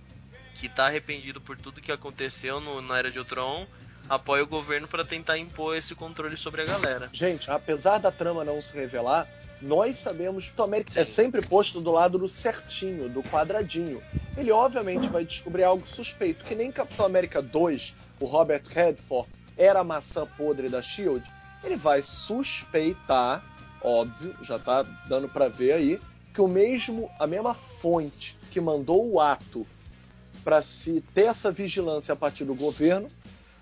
[0.55, 3.65] que tá arrependido por tudo que aconteceu no, na Era de Ultron,
[4.07, 7.09] apoia o governo para tentar impor esse controle sobre a galera.
[7.11, 9.27] Gente, apesar da trama não se revelar,
[9.61, 10.99] nós sabemos que o América Sim.
[10.99, 14.01] é sempre posto do lado do certinho, do quadradinho.
[14.37, 19.79] Ele obviamente vai descobrir algo suspeito, que nem Capitão América 2, o Robert Redford, era
[19.79, 21.25] a maçã podre da Shield.
[21.63, 23.43] Ele vai suspeitar,
[23.81, 25.99] óbvio, já tá dando pra ver aí,
[26.37, 29.65] que o mesmo, a mesma fonte que mandou o ato
[30.43, 33.09] para se ter essa vigilância a partir do governo,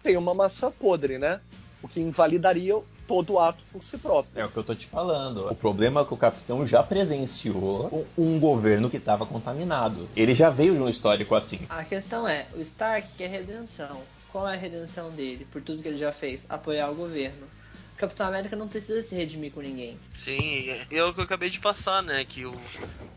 [0.03, 1.39] tem uma maçã podre, né?
[1.81, 2.75] O que invalidaria
[3.07, 4.41] todo o ato por si próprio.
[4.41, 5.49] É o que eu tô te falando.
[5.49, 10.09] O problema é que o capitão já presenciou um um governo que estava contaminado.
[10.13, 11.61] Ele já veio de um histórico assim.
[11.69, 14.01] A questão é, o Stark quer redenção.
[14.29, 15.47] Qual é a redenção dele?
[15.49, 16.45] Por tudo que ele já fez?
[16.49, 17.47] Apoiar o governo.
[17.97, 19.97] Capitão América não precisa se redimir com ninguém.
[20.13, 22.25] Sim, é o que eu acabei de passar, né?
[22.25, 22.53] Que o,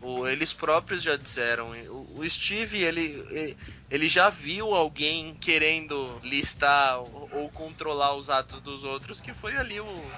[0.01, 1.71] o- eles próprios já disseram.
[1.89, 3.55] O, o Steve, ele,
[3.91, 9.55] ele- já viu alguém querendo listar ou, ou controlar os atos dos outros, que foi
[9.57, 10.09] ali o.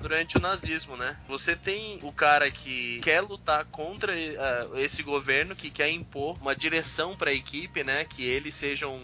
[0.00, 1.14] Durante o nazismo, né?
[1.28, 4.34] Você tem o cara que quer lutar contra eh,
[4.76, 8.06] esse governo, que quer impor uma direção para a equipe, né?
[8.06, 8.98] Que eles sejam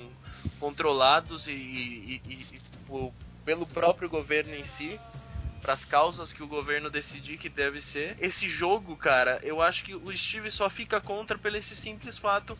[0.58, 3.12] controlados e, e- e- e
[3.46, 5.00] pelo próprio governo em si
[5.62, 8.14] para as causas que o governo decidir que deve ser.
[8.20, 12.58] Esse jogo, cara, eu acho que o Steve só fica contra pelo esse simples fato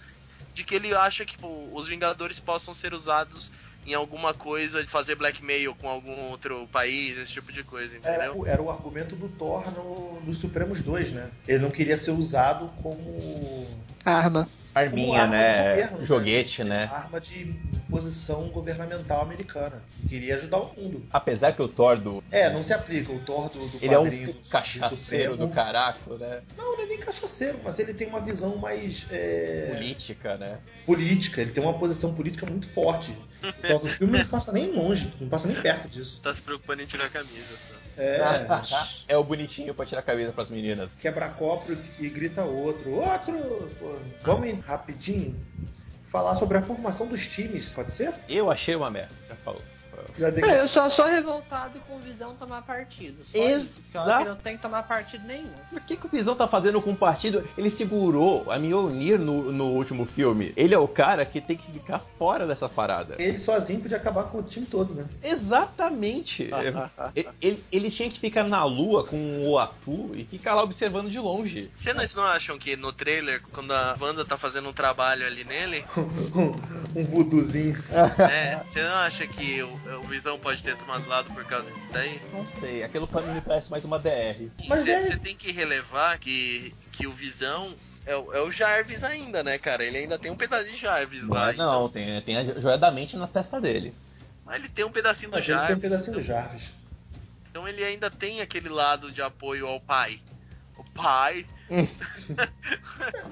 [0.55, 3.53] de que ele acha que pô, os Vingadores possam ser usados
[3.85, 8.25] em alguma coisa de fazer blackmail com algum outro país, esse tipo de coisa, Era,
[8.27, 8.43] entendeu?
[8.43, 11.31] o- era o argumento do Thor no, no Supremos 2, né?
[11.47, 13.69] Ele não queria ser usado como
[14.05, 14.49] Arma.
[14.77, 15.71] Arminha, né?
[15.71, 16.07] governo, né?
[16.07, 16.91] Joguete, né?
[16.93, 17.55] arma de
[17.89, 19.83] posição governamental americana.
[20.07, 21.03] Queria ajudar o mundo.
[21.11, 22.23] Apesar que o Thor do.
[22.31, 25.47] É, não se aplica o Thor do, do Ele é um quadrinho do, cachaceiro do
[25.47, 26.43] do caraco, né?
[26.59, 30.59] Não, ele é nem cachaceiro, mas ele tem uma visão mais é, Política, né?
[30.85, 31.41] política.
[31.41, 33.13] Ele tem uma posição política muito forte.
[33.43, 36.21] Então, o filme não passa nem longe, não passa nem perto disso.
[36.23, 37.75] Tá se preocupando em tirar a camisa só.
[37.97, 38.21] É,
[39.09, 40.91] é o bonitinho pra tirar a camisa pras meninas.
[41.01, 42.91] quebra copo e grita outro.
[42.91, 43.71] Outro!
[44.23, 45.35] Vamos rapidinho
[46.05, 48.15] falar sobre a formação dos times, pode ser?
[48.29, 49.63] Eu achei uma merda, já falou.
[50.19, 53.25] Já dei- É, Eu só sou revoltado com o Visão tomar partido.
[53.25, 53.81] Só isso.
[53.93, 55.51] Porque eu que não tem que tomar partido nenhum.
[55.71, 57.49] Por que, que o Visão tá fazendo com o partido?
[57.57, 60.53] Ele segurou a Mjolnir no, no último filme.
[60.57, 63.17] Ele é o cara que tem que ficar fora dessa parada.
[63.19, 65.07] Ele sozinho podia acabar com o time todo, né?
[65.23, 66.51] Exatamente.
[67.15, 71.11] ele, ele- ele tinha que ficar na lua com o Atu e ficar lá observando
[71.11, 71.71] de longe.
[71.75, 75.85] Vocês não acham que no trailer, quando a Wanda tá fazendo um trabalho ali nele,
[75.97, 77.77] um, vuduzinho.
[78.19, 78.63] né?
[78.67, 82.21] Você não acha que o, o Visão pode ter tomado lado por causa disso daí?
[82.33, 84.49] Não sei, aquilo pra mim me parece mais uma DR.
[84.69, 89.03] Mas Você é- tem que relevar que, que o Visão é, o- é o Jarvis
[89.03, 89.83] ainda, né, cara?
[89.85, 91.47] Ele ainda tem um pedacinho de Jarvis lá.
[91.47, 93.93] Mas não, tem, tem a joia da mente na testa dele.
[94.45, 95.83] Mas ele tem um pedacinho do Mas ele tem um Jarvis.
[95.83, 96.73] pedacinho do Jarvis.
[97.51, 100.21] Então ele ainda tem aquele lado de apoio ao pai.
[100.79, 101.45] O pai.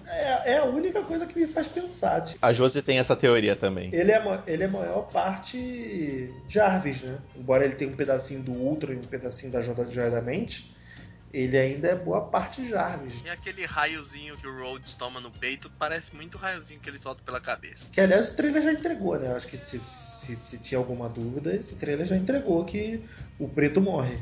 [0.07, 2.21] É, é a única coisa que me faz pensar.
[2.23, 3.91] tipo, A Josie tem essa teoria também.
[3.93, 7.19] Ele é, ele é a maior parte Jarvis, né?
[7.37, 10.75] Embora ele tenha um pedacinho do Ultra e um pedacinho da Joia Joia da Mente,
[11.33, 13.23] ele ainda é boa parte Jarvis.
[13.25, 17.23] E aquele raiozinho que o Rhodes toma no peito parece muito raiozinho que ele solta
[17.25, 17.89] pela cabeça.
[17.91, 19.33] Que aliás o trailer já entregou, né?
[19.35, 23.05] Acho que se, se- se tinha alguma dúvida, esse trailer já entregou que
[23.39, 24.17] o preto morre.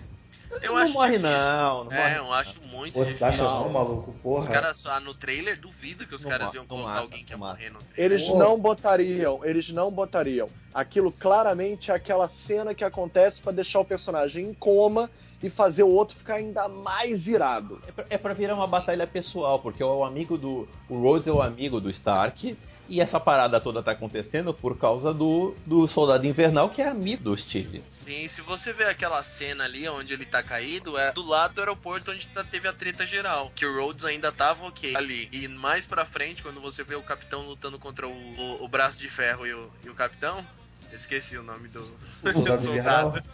[0.60, 1.38] Eu não acho morre difícil.
[1.38, 2.18] não, não É, morre.
[2.18, 3.26] eu acho muito Você difícil.
[3.26, 3.68] acha Não.
[3.70, 4.10] maluco?
[4.10, 4.50] Os Porra.
[4.50, 7.32] caras só no trailer, duvido que os Não caras mata, iam colocar mata, alguém que
[7.32, 8.12] ia morrer no trailer.
[8.12, 8.38] Eles Pô.
[8.38, 10.48] não botariam, eles não botariam.
[10.74, 15.08] Aquilo claramente é aquela cena que acontece pra deixar o personagem em coma
[15.42, 17.82] e fazer o outro ficar ainda mais irado.
[17.86, 20.68] É pra, é pra virar uma batalha pessoal, porque o amigo do.
[20.88, 22.56] O Rose é o amigo do Stark.
[22.92, 27.24] E essa parada toda tá acontecendo por causa do, do soldado invernal, que é amigo
[27.24, 27.82] do Steve.
[27.88, 31.60] Sim, se você vê aquela cena ali onde ele tá caído, é do lado do
[31.62, 33.50] aeroporto onde tá- teve a treta geral.
[33.56, 35.26] Que o Rhodes ainda tava ok ali.
[35.32, 38.98] E mais pra frente, quando você vê o capitão lutando contra o, o, o braço
[38.98, 40.46] de ferro e o, e o capitão.
[40.92, 41.80] Esqueci o nome do
[42.22, 43.14] O soldado invernal.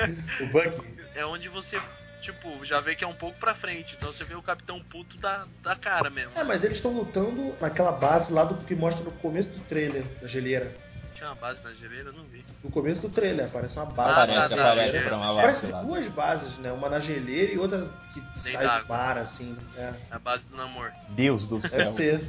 [0.40, 0.96] o Bucky.
[1.14, 1.78] É onde você,
[2.32, 3.94] tipo, já vê que é um pouco pra frente.
[3.96, 6.32] Então você vê o capitão puto da, da cara mesmo.
[6.34, 10.02] É, mas eles estão lutando naquela base lá do que mostra no começo do trailer
[10.20, 10.72] da geleira.
[11.14, 12.44] Tinha uma base na geleira, eu não vi.
[12.62, 14.14] No começo do trailer, aparece uma Ah, base.
[14.14, 15.82] tá, Aparece, tá, aparece é, pra uma Parece base lá.
[15.82, 16.72] duas bases, né?
[16.72, 19.56] Uma na geleira e outra que sai do mar, assim.
[19.78, 19.94] É.
[20.10, 20.92] A base do namoro.
[21.10, 21.92] Deus do Deve céu.
[21.92, 22.20] ser.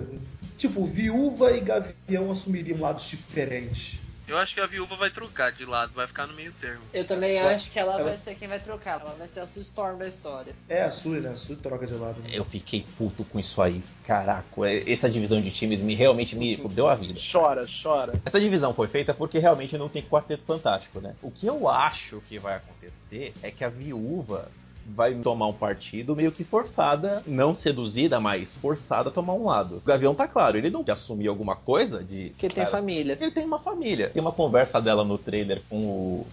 [0.56, 3.98] tipo, viúva e gavião assumiriam lados diferentes.
[4.30, 6.80] Eu acho que a viúva vai trocar de lado, vai ficar no meio termo.
[6.94, 9.00] Eu também Ela- acho que ela, ela- vai ser quem vai trocar.
[9.00, 10.54] Ela vai ser a sua Storm da história.
[10.68, 11.30] É a Sui, né?
[11.30, 12.22] A Sui troca de lado.
[12.30, 13.82] Eu fiquei puto com isso aí.
[14.06, 17.18] Caraca, é- essa divisão de times me realmente me deu a vida.
[17.32, 18.12] Chora, chora.
[18.24, 21.16] Essa divisão foi feita porque realmente não tem quarteto fantástico, né?
[21.22, 24.48] O que eu acho que vai acontecer é que a viúva
[24.86, 29.76] vai tomar um partido meio que forçada, não seduzida, mas forçada a tomar um lado.
[29.76, 32.30] O Gavião tá claro, ele não quer assumir alguma coisa de.
[32.30, 33.18] Porque ele tem cara, família.
[33.20, 34.10] Ele tem uma família.
[34.10, 36.26] Tem uma conversa dela no trailer com o.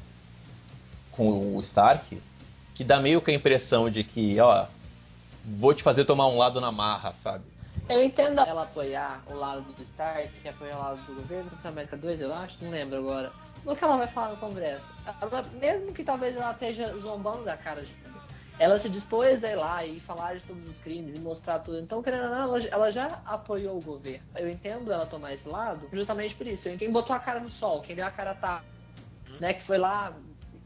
[1.12, 2.18] com o Stark,
[2.74, 4.66] que dá meio que a impressão de que, ó,
[5.46, 7.44] vou te fazer tomar um lado na marra, sabe?
[7.88, 11.72] Eu entendo ela apoiar o lado do Stark, que apoia o lado do governo, Capitão
[11.72, 13.32] América 2, eu acho, não lembro agora.
[13.64, 14.88] No que ela vai falar no Congresso.
[15.06, 17.92] Ela, mesmo que talvez ela esteja zombando da cara de
[18.60, 21.80] ela se dispôs a ir lá e falar de todos os crimes e mostrar tudo.
[21.80, 24.24] Então, querendo ou não, ela, ela já apoiou o governo.
[24.36, 26.70] Eu entendo ela tomar esse lado justamente por isso.
[26.78, 28.64] Quem botou a cara no sol, quem deu a cara tá,
[29.40, 30.14] né, que foi lá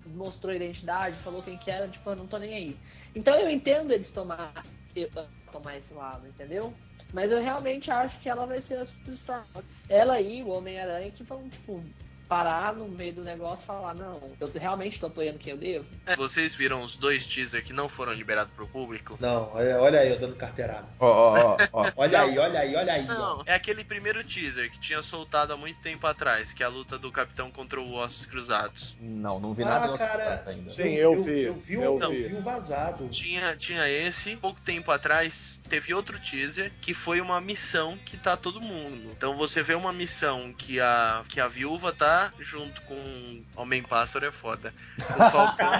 [0.05, 2.77] mostrou identidade, falou quem que era, tipo, eu não tô nem aí.
[3.15, 4.51] Então eu entendo eles tomar,
[4.95, 5.09] eu-
[5.51, 6.73] tomar esse lado, entendeu?
[7.13, 9.45] Mas eu realmente acho que ela vai ser a Superstar.
[9.89, 11.83] Ela e o Homem-Aranha que vão, tipo,
[12.31, 15.85] parar no meio do negócio e falar, não, eu realmente tô apoiando quem eu devo.
[16.05, 19.17] É, vocês viram os dois teasers que não foram liberados pro público?
[19.19, 20.87] Não, olha, olha aí, eu dando carteirada.
[20.97, 21.91] Ó, ó, ó, ó.
[21.97, 23.05] Olha aí, olha aí, olha aí.
[23.09, 23.13] ó.
[23.13, 26.69] Não, é aquele primeiro teaser que tinha soltado há muito tempo atrás, que é a
[26.69, 28.95] luta do Capitão contra o Ossos Cruzados.
[28.97, 30.43] Não, não vi nada Ah, no cara.
[30.47, 30.69] Ainda.
[30.69, 32.23] Sim, eu vi, Eu vi, o- eu eu vi.
[32.29, 33.09] vi o vazado.
[33.09, 38.35] Tinha, tinha esse, pouco tempo atrás teve outro teaser que foi uma missão que tá
[38.35, 39.09] todo mundo.
[39.15, 44.25] Então você vê uma missão que a, que a viúva tá junto com Homem Pássaro
[44.25, 44.73] é foda.
[44.97, 45.71] Com o Falcão,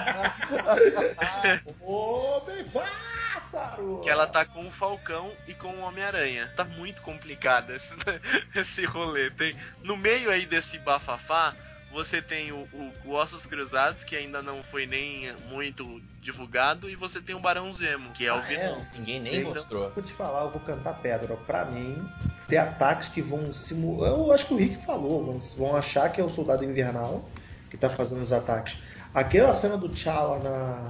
[1.78, 4.00] Homem pássaro!
[4.02, 6.50] que ela tá com o Falcão e com o Homem-Aranha.
[6.56, 7.94] Tá muito complicado esse,
[8.56, 9.30] esse rolê.
[9.30, 11.54] Tem, no meio aí desse bafafá,
[11.92, 16.96] você tem o, o, o Ossos Cruzados, que ainda não foi nem muito divulgado, e
[16.96, 18.86] você tem o Barão Zemo, que é o Ah, vilão.
[18.94, 19.90] Ninguém nem Então- mostrou.
[19.90, 21.36] Vou te falar, eu vou cantar pedra.
[21.36, 22.02] Pra mim,
[22.48, 24.10] tem ataques que vão simular.
[24.10, 27.28] Eu acho que o Rick falou, vão, vão achar que é o soldado invernal
[27.70, 28.78] que tá fazendo os ataques.
[29.14, 30.88] Aquela cena do T'Challa na,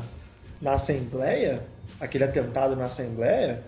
[0.61, 1.67] na Assembleia,
[2.01, 3.62] aquele atentado na Assembleia,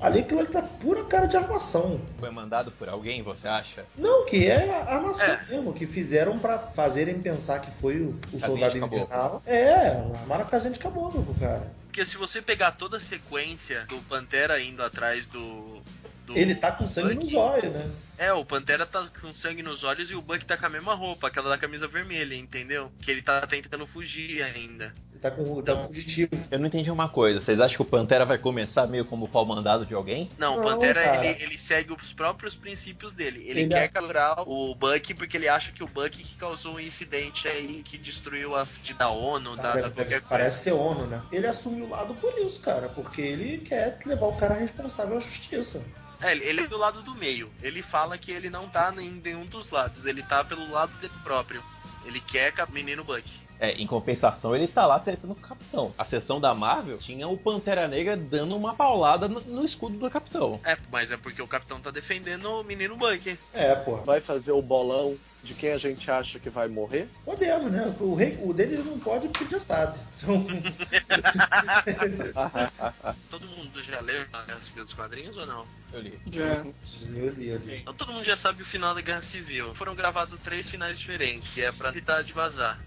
[0.00, 2.00] ali aquilo ali tá pura cara de armação.
[2.18, 3.84] Foi mandado por alguém, você acha?
[3.96, 5.40] Não, que é armação É.
[5.50, 9.42] mesmo, que fizeram pra fazerem pensar que foi o, o soldado invernal.
[9.46, 11.70] É, armaram a casinha de caboclo, cara.
[11.86, 15.80] Porque se você pegar toda a sequência do Pantera indo atrás do.
[16.26, 17.90] do Ele tá com sangue Bucky- nos olhos, né?
[18.18, 20.92] É, o Pantera tá com sangue nos olhos e o Buck tá com a mesma
[20.94, 22.90] roupa, aquela da camisa vermelha, entendeu?
[23.00, 24.92] Que ele tá tentando fugir ainda.
[25.12, 26.30] Ele tá com tá fugitivo.
[26.50, 27.40] Eu não entendi uma coisa.
[27.40, 30.28] Vocês acham que o Pantera vai começar meio como pau mandado de alguém?
[30.36, 31.26] Não, o Não, Pantera cara.
[31.26, 33.38] ele, ele segue os próprios princípios dele.
[33.46, 36.74] Ele, Ele quer é- capturar o Buck porque ele acha que o Buck que causou
[36.74, 40.26] um incidente aí que destruiu a sede da ONU, Tá, da, da qualquer deve- coisa.
[40.28, 41.22] parece ser ONU, né?
[41.30, 45.20] Ele assume o lado por isso, cara, porque ele quer levar o cara responsável à
[45.20, 45.80] justiça.
[46.20, 47.48] É, ele é do lado do meio.
[47.62, 51.12] Ele fala que ele não tá em nenhum dos lados, ele tá pelo lado dele
[51.22, 51.62] próprio.
[52.06, 53.28] Ele quer cap- menino Buck.
[53.60, 55.92] É, em compensação, ele tá lá tretando com o Capitão.
[55.98, 60.08] A sessão da Marvel tinha o Pantera Negra dando uma paulada no, no escudo do
[60.08, 60.60] Capitão.
[60.64, 63.36] É, mas é porque o capitão tá defendendo o menino Buck.
[63.52, 64.02] É, porra.
[64.02, 67.08] Vai fazer o bolão de quem a gente acha que vai morrer?
[67.24, 67.94] Podemos, né?
[68.00, 69.98] O, rei, o dele não pode porque já sabe.
[70.20, 70.46] Então,
[73.30, 75.66] Todo mundo já leu a Guerra Civil dos quadrinhos ou não?
[75.92, 76.18] Eu li.
[76.30, 76.64] Já.
[76.64, 77.78] eu li, eu li.
[77.80, 79.74] Então todo mundo já sabe o final da Guerra Civil.
[79.74, 82.78] Foram gravados três finais diferentes, que é pra evitar de vazar.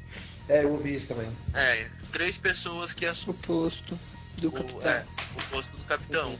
[0.49, 1.31] É, eu vi isso também.
[1.53, 3.97] É, três pessoas que assumem O posto
[4.37, 4.91] do o, capitão.
[4.91, 6.35] é, o posto do capitão.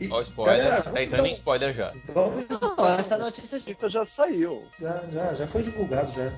[0.00, 0.58] E, Ó, o spoiler.
[0.64, 1.92] galera, tá entrando em spoiler já.
[2.12, 4.66] Vamos, Não, essa notícia Isso já saiu.
[4.80, 6.32] já, já, já foi divulgado já.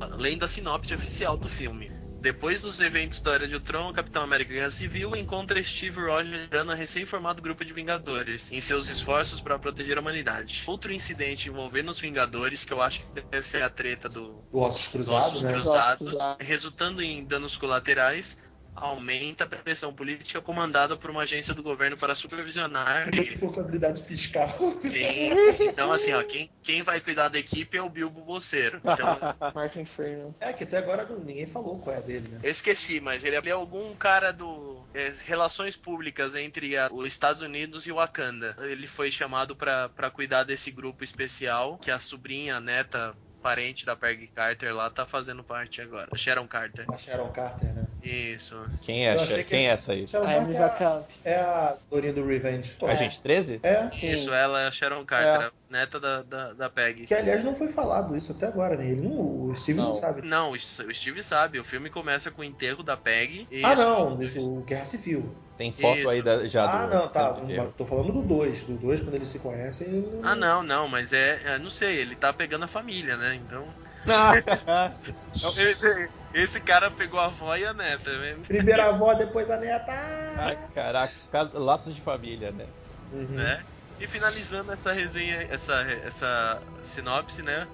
[0.00, 1.90] Além da sinopse oficial do filme.
[2.20, 6.42] Depois dos eventos da Era de Ultron, o Capitão América Guerra Civil encontra Steve Rogers
[6.42, 10.62] liderando a recém-formado grupo de Vingadores em seus esforços para proteger a humanidade.
[10.66, 14.60] Outro incidente envolvendo os Vingadores, que eu acho que deve ser a treta do, Do
[14.60, 16.36] Ossos Cruzados, né?
[16.40, 18.38] Resultando em danos colaterais,
[18.74, 23.08] aumenta a pressão política comandada por uma agência do governo para supervisionar.
[23.10, 24.48] Responsabilidade fiscal.
[24.80, 25.30] Sim.
[25.60, 28.78] Então, assim, ó, quem, quem vai cuidar da equipe é o Bilbo Bolseiro.
[28.78, 29.18] Então,
[29.54, 30.34] Martin Freeman.
[30.40, 32.40] É que até agora ninguém falou qual é dele, né?
[32.42, 37.42] eu esqueci, mas ele é algum cara do é, relações públicas entre a- os Estados
[37.42, 38.56] Unidos e o Wakanda.
[38.60, 43.96] Ele foi chamado para cuidar desse grupo especial que a sobrinha, a neta, parente da
[43.96, 46.08] Peggy Carter lá tá fazendo parte agora.
[46.12, 46.84] A Sharon Carter.
[46.88, 47.86] A Sharon Carter, né?
[48.02, 48.56] Isso.
[48.82, 50.06] Quem é, que- quem é essa aí?
[50.06, 52.76] Sharon A Emily Carter é a, é a Dorinha do Revenge.
[52.82, 53.60] A gente 13?
[53.62, 54.10] É, Sim.
[54.12, 57.06] Isso, ela é a Sharon Carter, a neta da, da, da Peggy.
[57.06, 58.86] que aliás não foi falado isso até agora, né?
[58.86, 59.94] Ele não, o Steve não, Não.
[59.94, 60.22] sabe.
[60.22, 61.58] Não, o Steve sabe.
[61.60, 63.46] O filme começa com o enterro da Peggy.
[63.62, 63.82] Ah, Isso.
[63.82, 65.34] não, isso, o Guerra Civil.
[65.56, 66.08] Tem foto Isso.
[66.08, 66.94] aí da- já ah, do.
[66.94, 67.32] não, tá.
[67.32, 68.64] do Mas tô falando do 2.
[68.64, 69.86] Do 2, quando eles se conhecem.
[69.88, 73.34] ele Ah, não, não, mas é, é, Não sei, ele tá pegando a família, né?
[73.36, 73.64] Então.
[76.32, 78.36] Esse cara pegou a avó e a neta, né?
[78.46, 79.92] Primeira avó, depois a neta.
[79.92, 81.12] Ah, caraca,
[81.52, 82.66] laços de família, né?
[83.12, 83.26] Uhum.
[83.36, 83.62] né?
[84.00, 87.68] E finalizando essa resenha, essa, essa sinopse, né?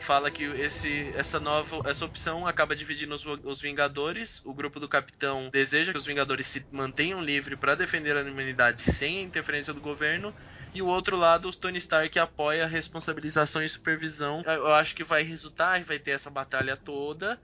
[0.00, 4.42] Fala que esse, essa nova, essa opção acaba dividindo os, os Vingadores.
[4.44, 8.82] O grupo do Capitão deseja que os Vingadores se mantenham livres para defender a humanidade
[8.82, 10.34] sem a interferência do governo.
[10.74, 14.42] E o outro lado, o Tony Stark apoia a responsabilização e supervisão.
[14.46, 17.38] Eu acho que vai resultar, vai ter essa batalha toda.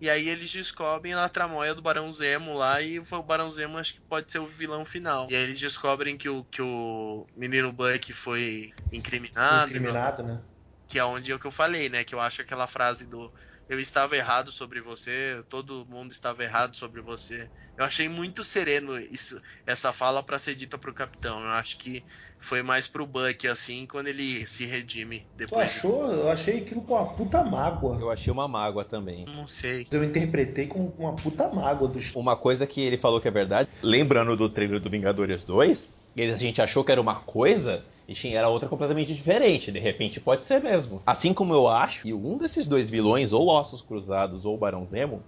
[0.00, 3.94] E aí eles descobrem a tramóia do Barão Zemo lá e o Barão Zemo acho
[3.94, 5.26] que pode ser o vilão final.
[5.30, 9.70] E aí eles descobrem que o, que o menino Buck foi incriminado.
[9.70, 10.40] Incriminado, né?
[10.86, 12.04] Que é onde é o que eu falei, né?
[12.04, 13.32] Que eu acho aquela frase do
[13.68, 17.50] eu estava errado sobre você, todo mundo estava errado sobre você.
[17.76, 21.40] Eu achei muito sereno isso, essa fala para ser dita pro capitão.
[21.42, 22.04] Eu acho que
[22.40, 25.68] foi mais pro Buck assim, quando ele se redime Tu depois.
[25.68, 26.10] achou?
[26.10, 27.98] Eu achei aquilo com uma puta mágoa.
[28.00, 29.26] Eu achei uma mágoa também.
[29.26, 29.86] Não sei.
[29.90, 32.14] Eu interpretei com uma puta mágoa dos.
[32.14, 36.32] Uma coisa que ele falou que é verdade, lembrando do trailer do Vingadores 2, ele-
[36.32, 39.70] a gente achou que era uma coisa e tinha- era outra completamente diferente.
[39.70, 41.02] De repente pode ser mesmo.
[41.06, 45.22] Assim como eu acho que um desses dois vilões, ou Ossos Cruzados ou Barão Zemo,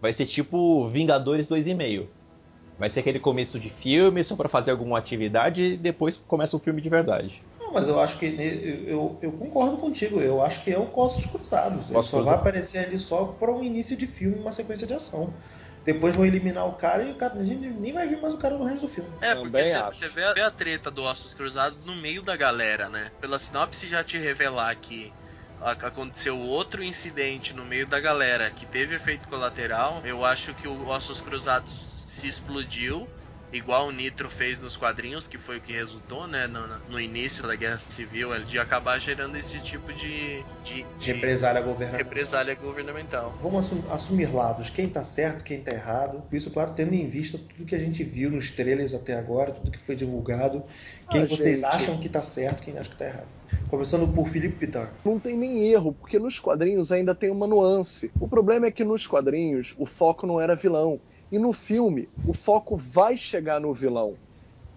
[0.00, 2.06] vai ser tipo Vingadores 2,5.
[2.78, 6.60] Vai ser aquele começo de filme só pra fazer alguma atividade e depois começa o
[6.60, 7.42] filme de verdade.
[7.68, 8.24] Não, mas eu acho que
[8.86, 10.20] eu, eu concordo contigo.
[10.20, 11.90] Eu acho que é o Costos Cruzados.
[11.90, 15.34] Ele só vai aparecer ali só para um início de filme, uma sequência de ação.
[15.84, 18.38] Depois vão eliminar o cara e o cara a gente nem vai ver mais o
[18.38, 19.10] cara no resto do filme.
[19.20, 22.88] É, porque você vê, a- vê a treta do Ossos Cruzados no meio da galera,
[22.88, 23.12] né?
[23.20, 25.14] Pela sinopse já te revelar que
[25.60, 30.86] aconteceu outro incidente no meio da galera que teve efeito colateral, eu acho que o
[30.86, 33.10] Ossos Cruzados se explodiu.
[33.52, 37.46] Igual o Nitro fez nos quadrinhos, que foi o que resultou, né, no, no início
[37.46, 41.98] da Guerra Civil, ele de acabar gerando esse tipo de, de, de Represália governamental.
[42.04, 43.32] represália governamental.
[43.42, 46.22] Vamos assum- assumir lados, quem tá certo, quem tá errado.
[46.30, 49.70] Isso, claro, tendo em vista tudo que a gente viu nos trailers até agora, tudo
[49.70, 50.62] que foi divulgado.
[51.10, 51.64] Quem Ah, vocês gente.
[51.64, 53.28] acham que tá certo, quem acha que tá errado.
[53.68, 54.92] Começando por Felipe Pitar.
[55.04, 58.10] Não tem nem erro, porque nos quadrinhos ainda tem uma nuance.
[58.20, 61.00] O problema é que nos quadrinhos o foco não era vilão.
[61.30, 64.16] E no filme, o foco vai chegar no vilão.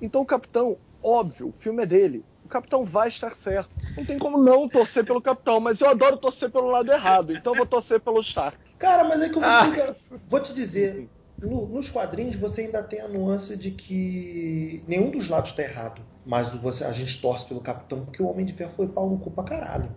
[0.01, 2.25] Então o capitão, óbvio, o filme é dele.
[2.43, 3.69] O capitão vai estar certo.
[3.95, 7.53] Não tem como não torcer pelo capitão, mas eu adoro torcer pelo lado errado, então
[7.53, 8.57] eu vou torcer pelo Stark.
[8.77, 9.95] Cara, mas é que eu vou, Ah.
[10.27, 15.27] vou te dizer, no- nos quadrinhos você ainda tem a nuance de que nenhum dos
[15.29, 16.01] lados tá errado.
[16.25, 19.19] Mas você, a gente torce pelo capitão porque o Homem de Ferro foi pau no
[19.19, 19.95] cu pra caralho.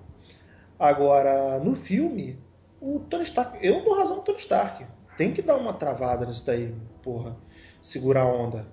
[0.79, 2.39] Agora, no filme,
[2.81, 3.59] o Tony Stark.
[3.67, 4.85] Eu dou razão pro Tony Stark.
[5.17, 7.37] Tem que dar uma travada nisso daí, porra.
[7.83, 8.67] Segurar a onda.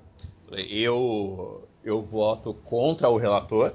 [0.52, 3.74] Eu eu voto contra o relator.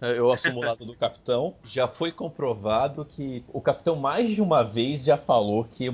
[0.00, 1.54] Eu assumo o lado do capitão.
[1.64, 5.92] Já foi comprovado que o capitão mais de uma vez já falou que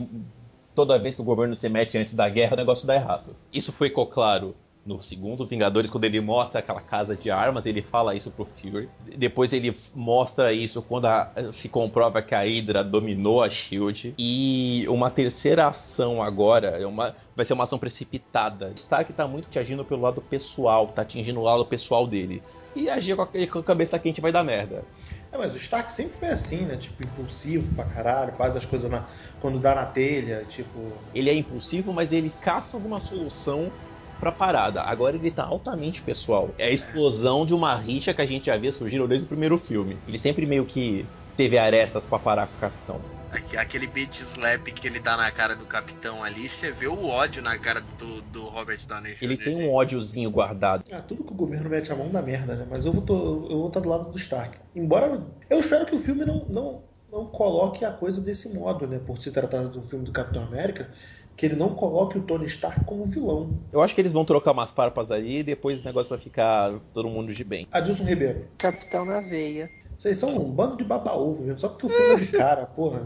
[0.75, 3.35] toda vez que o governo se mete antes da guerra, o negócio dá errado.
[3.53, 8.15] Isso ficou claro no segundo Vingadores, quando ele mostra aquela casa de armas, ele fala
[8.15, 8.89] isso pro Fury.
[8.99, 14.15] Depois ele mostra isso quando a- se comprova que a Hydra dominou a Shield.
[14.19, 18.73] E uma terceira ação agora é uma, vai ser uma ação precipitada.
[18.77, 22.43] Stark tá muito te agindo pelo lado pessoal, tá atingindo o lado pessoal dele.
[22.77, 24.85] E agir com a, com a cabeça quente vai dar merda.
[25.33, 26.77] É, mas o Stark sempre foi assim, né?
[26.77, 29.09] Tipo, impulsivo pra caralho, faz as coisas na-
[29.41, 30.79] quando dá na telha, tipo.
[31.13, 33.71] Ele é impulsivo, mas ele caça alguma solução
[34.21, 34.83] pra parada.
[34.83, 36.55] Agora ele tá altamente pessoal.
[36.59, 39.59] É a explosão de uma rixa que a gente já vê surgindo desde o primeiro
[39.59, 39.99] filme.
[40.07, 41.07] Ele sempre meio que
[41.37, 43.01] teve arestas pra parar com o capitão.
[43.33, 47.09] Aque- Aquele beat slap que ele dá na cara do capitão ali, você vê o
[47.09, 49.25] ódio na cara do, do Robert Downey Jr.
[49.25, 50.85] Ele tem um ódiozinho guardado.
[50.93, 52.65] Ah, tudo que o governo mete a mão dá merda, né?
[52.71, 54.57] Mas eu vou, tô- eu vou estar do lado do Stark.
[54.77, 55.21] Embora.
[55.51, 59.01] Eu espero que o filme não, não, não coloque a coisa desse modo, né?
[59.05, 60.89] Por se tratar do filme do Capitão América,
[61.37, 63.51] que ele não coloque o Tony Stark como vilão.
[63.73, 66.73] Eu acho que eles vão trocar umas farpas aí e depois o negócio vai ficar
[66.93, 67.67] todo mundo de bem.
[67.73, 68.47] Adilson Ribeiro.
[68.59, 69.71] Capitão na veia.
[69.99, 73.05] Vocês são um bando de baba-ovo mesmo, só porque o filme é do cara, porra.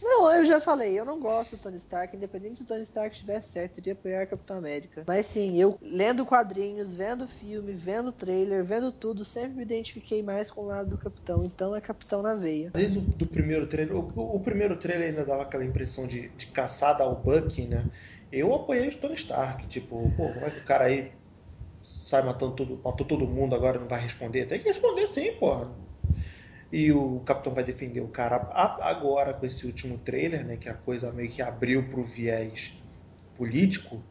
[0.00, 3.14] Não, eu já falei, eu não gosto do Tony Stark, independente se o Tony Stark
[3.14, 5.04] estivesse certo, iria apoiar o Capitão América.
[5.06, 10.50] Mas sim, eu lendo quadrinhos, vendo filme, vendo trailer, vendo tudo, sempre me identifiquei mais
[10.50, 11.44] com o lado do Capitão.
[11.44, 12.70] Então é Capitão na veia.
[12.70, 16.46] Desde o do primeiro trailer, o, o primeiro trailer ainda dava aquela impressão de, de
[16.46, 17.86] caçada ao Bucky, né?
[18.30, 21.12] Eu apoiei o Tony Stark, tipo, pô, como é que o cara aí
[21.82, 24.46] sai matando todo, matou todo mundo agora não vai responder?
[24.46, 25.85] Tem que responder sim, porra.
[26.76, 30.58] E o Capitão vai defender o cara agora com esse último trailer, né?
[30.58, 32.74] Que a coisa meio que abriu pro viés
[33.34, 34.04] político.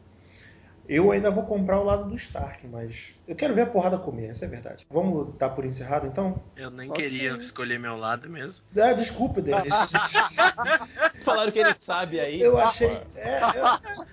[0.88, 4.32] Eu ainda vou comprar o lado do Stark, mas eu quero ver a porrada comer,
[4.32, 4.84] essa é a verdade.
[4.90, 6.42] Vamos dar por encerrado então?
[6.56, 8.64] Eu nem queria escolher meu lado mesmo.
[8.76, 9.74] Ah, desculpa, Denis.
[11.24, 12.42] Falaram que ele sabe aí.
[12.42, 12.98] Eu achei.
[13.14, 13.66] É, eu-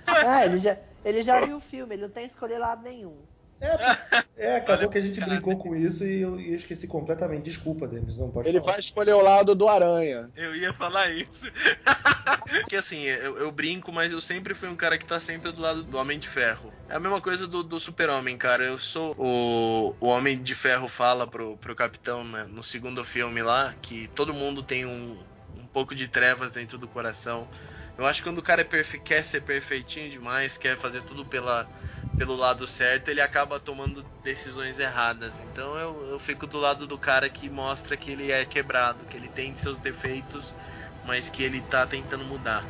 [0.06, 3.16] Ah, ele já, ele já viu o filme, ele não tem que escolher lado nenhum.
[3.62, 5.32] É, é, acabou Olha, que a gente cara.
[5.32, 7.44] brincou com isso e eu, eu esqueci completamente.
[7.44, 8.72] Desculpa, Denis, não pode Ele falar.
[8.72, 10.28] vai escolher o lado do Aranha.
[10.36, 11.46] Eu ia falar isso.
[12.50, 15.62] Porque assim, eu, eu brinco, mas eu sempre fui um cara que tá sempre do
[15.62, 16.72] lado do Homem de Ferro.
[16.88, 18.64] É a mesma coisa do, do Super-Homem, cara.
[18.64, 19.14] Eu sou.
[19.16, 24.08] O, o Homem de Ferro fala pro, pro capitão né, no segundo filme lá que
[24.08, 25.16] todo mundo tem um,
[25.56, 27.46] um pouco de trevas dentro do coração.
[27.96, 31.68] Eu acho que quando o cara é quer ser perfeitinho demais, quer fazer tudo pela,
[32.16, 35.40] pelo lado certo, ele acaba tomando decisões erradas.
[35.50, 39.16] Então eu, eu fico do lado do cara que mostra que ele é quebrado, que
[39.16, 40.54] ele tem seus defeitos,
[41.04, 42.64] mas que ele tá tentando mudar.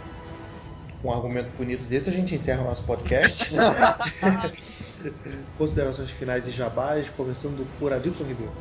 [1.01, 3.51] Com um argumento bonito desse, a gente encerra o nosso podcast.
[5.59, 8.53] Considerações finais e jabás, começando por Adilson Ribeiro.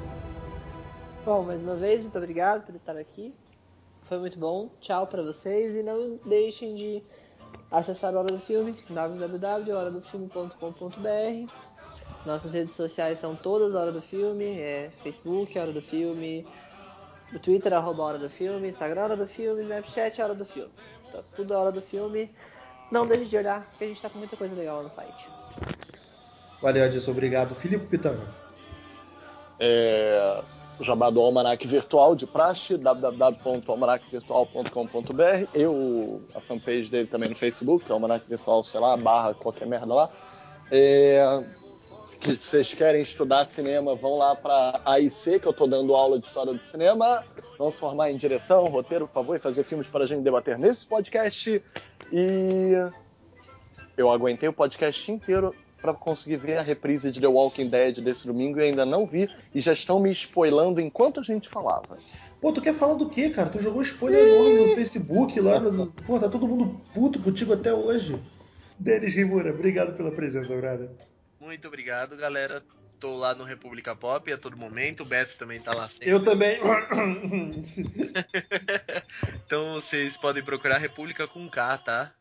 [1.24, 3.34] Bom, mais uma vez, muito obrigado por estar aqui.
[4.10, 4.70] Foi muito bom.
[4.82, 7.04] Tchau pra vocês e não deixem de
[7.72, 11.51] acessar a Hora do Filme, www.horadofilme.com.br.
[12.26, 16.45] Nossas redes sociais são todas Hora do Filme, é Facebook, Hora do Filme,
[17.34, 20.72] o Twitter, arroba Hora do Filme, Instagram, Hora do Filme, Snapchat, Hora do Filme.
[21.11, 22.30] Tá tudo Hora do Filme.
[22.91, 25.30] Não deixe de olhar, porque a gente tá com muita coisa legal lá no site.
[26.61, 27.11] Valeu, Adilson.
[27.11, 27.55] Obrigado.
[27.55, 28.28] Filipe Pitanga.
[29.59, 30.43] É,
[30.82, 35.48] o jabá do Almanac Virtual de praxe, www.almanacvirtual.com.br.
[35.54, 40.10] Eu, a fanpage dele também no Facebook, Almanac Virtual, sei lá, barra qualquer merda lá.
[40.72, 41.44] É,
[42.20, 46.26] que vocês querem estudar cinema, vão lá para AIC, que eu tô dando aula de
[46.26, 47.24] história do cinema.
[47.60, 50.58] Vamos se formar em direção, roteiro, por favor, e fazer filmes para a gente debater
[50.58, 51.64] nesse podcast.
[52.12, 52.72] E
[53.96, 58.28] eu aguentei o podcast inteiro para conseguir ver a reprise de The Walking Dead desse
[58.28, 61.98] domingo e ainda não vi e já estão me spoilando enquanto a gente falava.
[62.40, 63.50] Pô, tu quer falar do quê, cara?
[63.50, 65.60] Tu jogou spoiler enorme no Facebook lá.
[65.60, 65.88] No...
[65.88, 68.20] Pô, tá todo mundo puto contigo até hoje.
[68.80, 70.90] Denis Rimura, obrigado pela presença, brother.
[71.40, 72.64] Muito obrigado, galera.
[73.00, 75.02] Tô lá no República Pop a todo momento.
[75.02, 76.10] O Beto também tá lá sempre.
[76.10, 76.60] Eu também.
[79.46, 82.14] Então vocês podem procurar República com K, tá?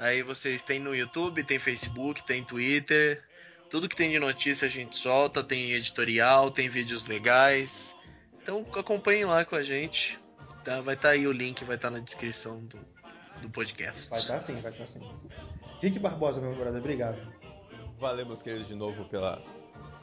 [0.00, 3.22] Aí vocês têm no YouTube, tem Facebook, tem Twitter.
[3.68, 7.94] Tudo que tem de notícia a gente solta, tem editorial, tem vídeos legais.
[8.42, 10.18] Então acompanhem lá com a gente.
[10.64, 10.80] Tá?
[10.80, 12.78] Vai estar aí o link, vai estar na descrição do,
[13.42, 14.08] do podcast.
[14.08, 15.06] Vai estar sim, vai estar sim.
[15.82, 17.18] Rick Barbosa, meu brother, obrigado.
[17.98, 19.42] Valeu, meus queridos, de novo pela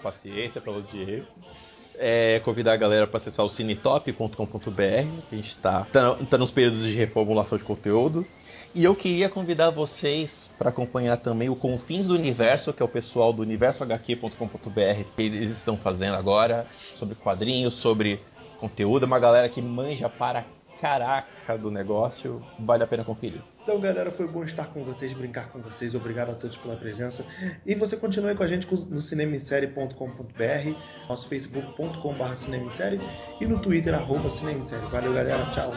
[0.04, 1.26] paciência, pelo Diego.
[1.96, 4.38] É, convidar a galera para acessar o cinetop.com.br,
[5.28, 8.24] que a gente está tá, tá nos períodos de reformulação de conteúdo.
[8.76, 12.90] E eu queria convidar vocês para acompanhar também o Confins do Universo, que é o
[12.90, 18.20] pessoal do universohq.com.br, que eles estão fazendo agora, sobre quadrinhos, sobre
[18.60, 19.06] conteúdo.
[19.06, 20.46] Uma galera que manja para
[20.80, 23.42] caraca do negócio, vale a pena conferir.
[23.64, 25.94] Então, galera, foi bom estar com vocês, brincar com vocês.
[25.94, 27.26] Obrigado a todos pela presença.
[27.66, 30.78] E você continue com a gente no cinemissérie.com.br,
[31.10, 33.02] nosso facebook.com.br
[33.42, 34.88] e no Twitter, arroba cinemissérie.
[34.90, 35.50] Valeu, galera.
[35.52, 35.74] Tchau.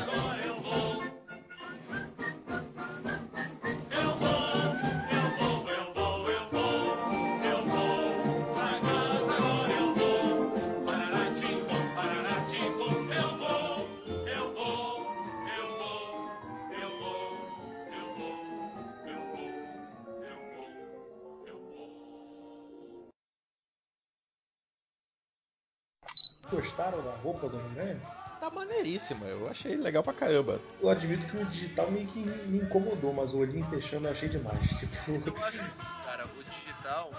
[26.50, 28.00] Gostaram da roupa do Homem-Aranha?
[28.40, 30.60] Tá maneiríssima, eu achei legal pra caramba.
[30.80, 34.28] Eu admito que o digital meio que me incomodou, mas o olhinho fechando eu achei
[34.28, 34.58] demais.
[34.80, 37.12] Tipo, Eu acho assim, cara, o digital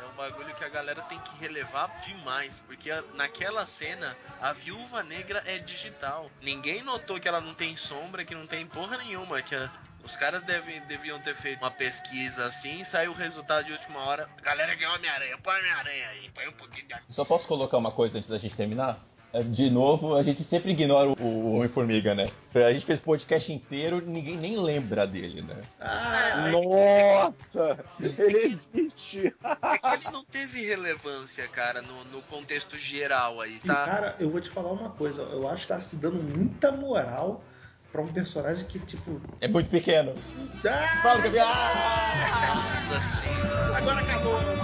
[0.00, 5.02] é um bagulho que a galera tem que relevar demais, porque naquela cena a viúva
[5.02, 6.30] negra é digital.
[6.40, 9.70] Ninguém notou que ela não tem sombra, que não tem porra nenhuma, que a-
[10.08, 14.26] os caras devem, deviam ter feito uma pesquisa assim, saiu o resultado de última hora.
[14.42, 17.92] Galera que é Homem-Aranha, põe Homem-Aranha aí, põe um pouquinho de Só posso colocar uma
[17.92, 19.04] coisa antes da gente terminar?
[19.30, 22.30] É, De novo, a gente sempre ignora o- Homem-Formiga, né?
[22.54, 25.62] A gente fez podcast inteiro ninguém nem lembra dele, né?
[25.78, 27.84] ah, Nossa!
[28.00, 29.34] Ele existe!
[29.44, 33.84] É que ele não teve relevância, cara, no, no contexto geral aí, e tá?
[33.84, 35.20] cara, eu vou te falar uma coisa.
[35.20, 37.44] Eu acho que tá se dando muita moral
[37.92, 39.20] pra um personagem que, tipo.
[39.40, 40.12] É muito pequeno.
[40.66, 41.46] Ah, Fala, campeão!
[42.54, 43.76] Nossa senhora.
[43.76, 44.57] agora acabou.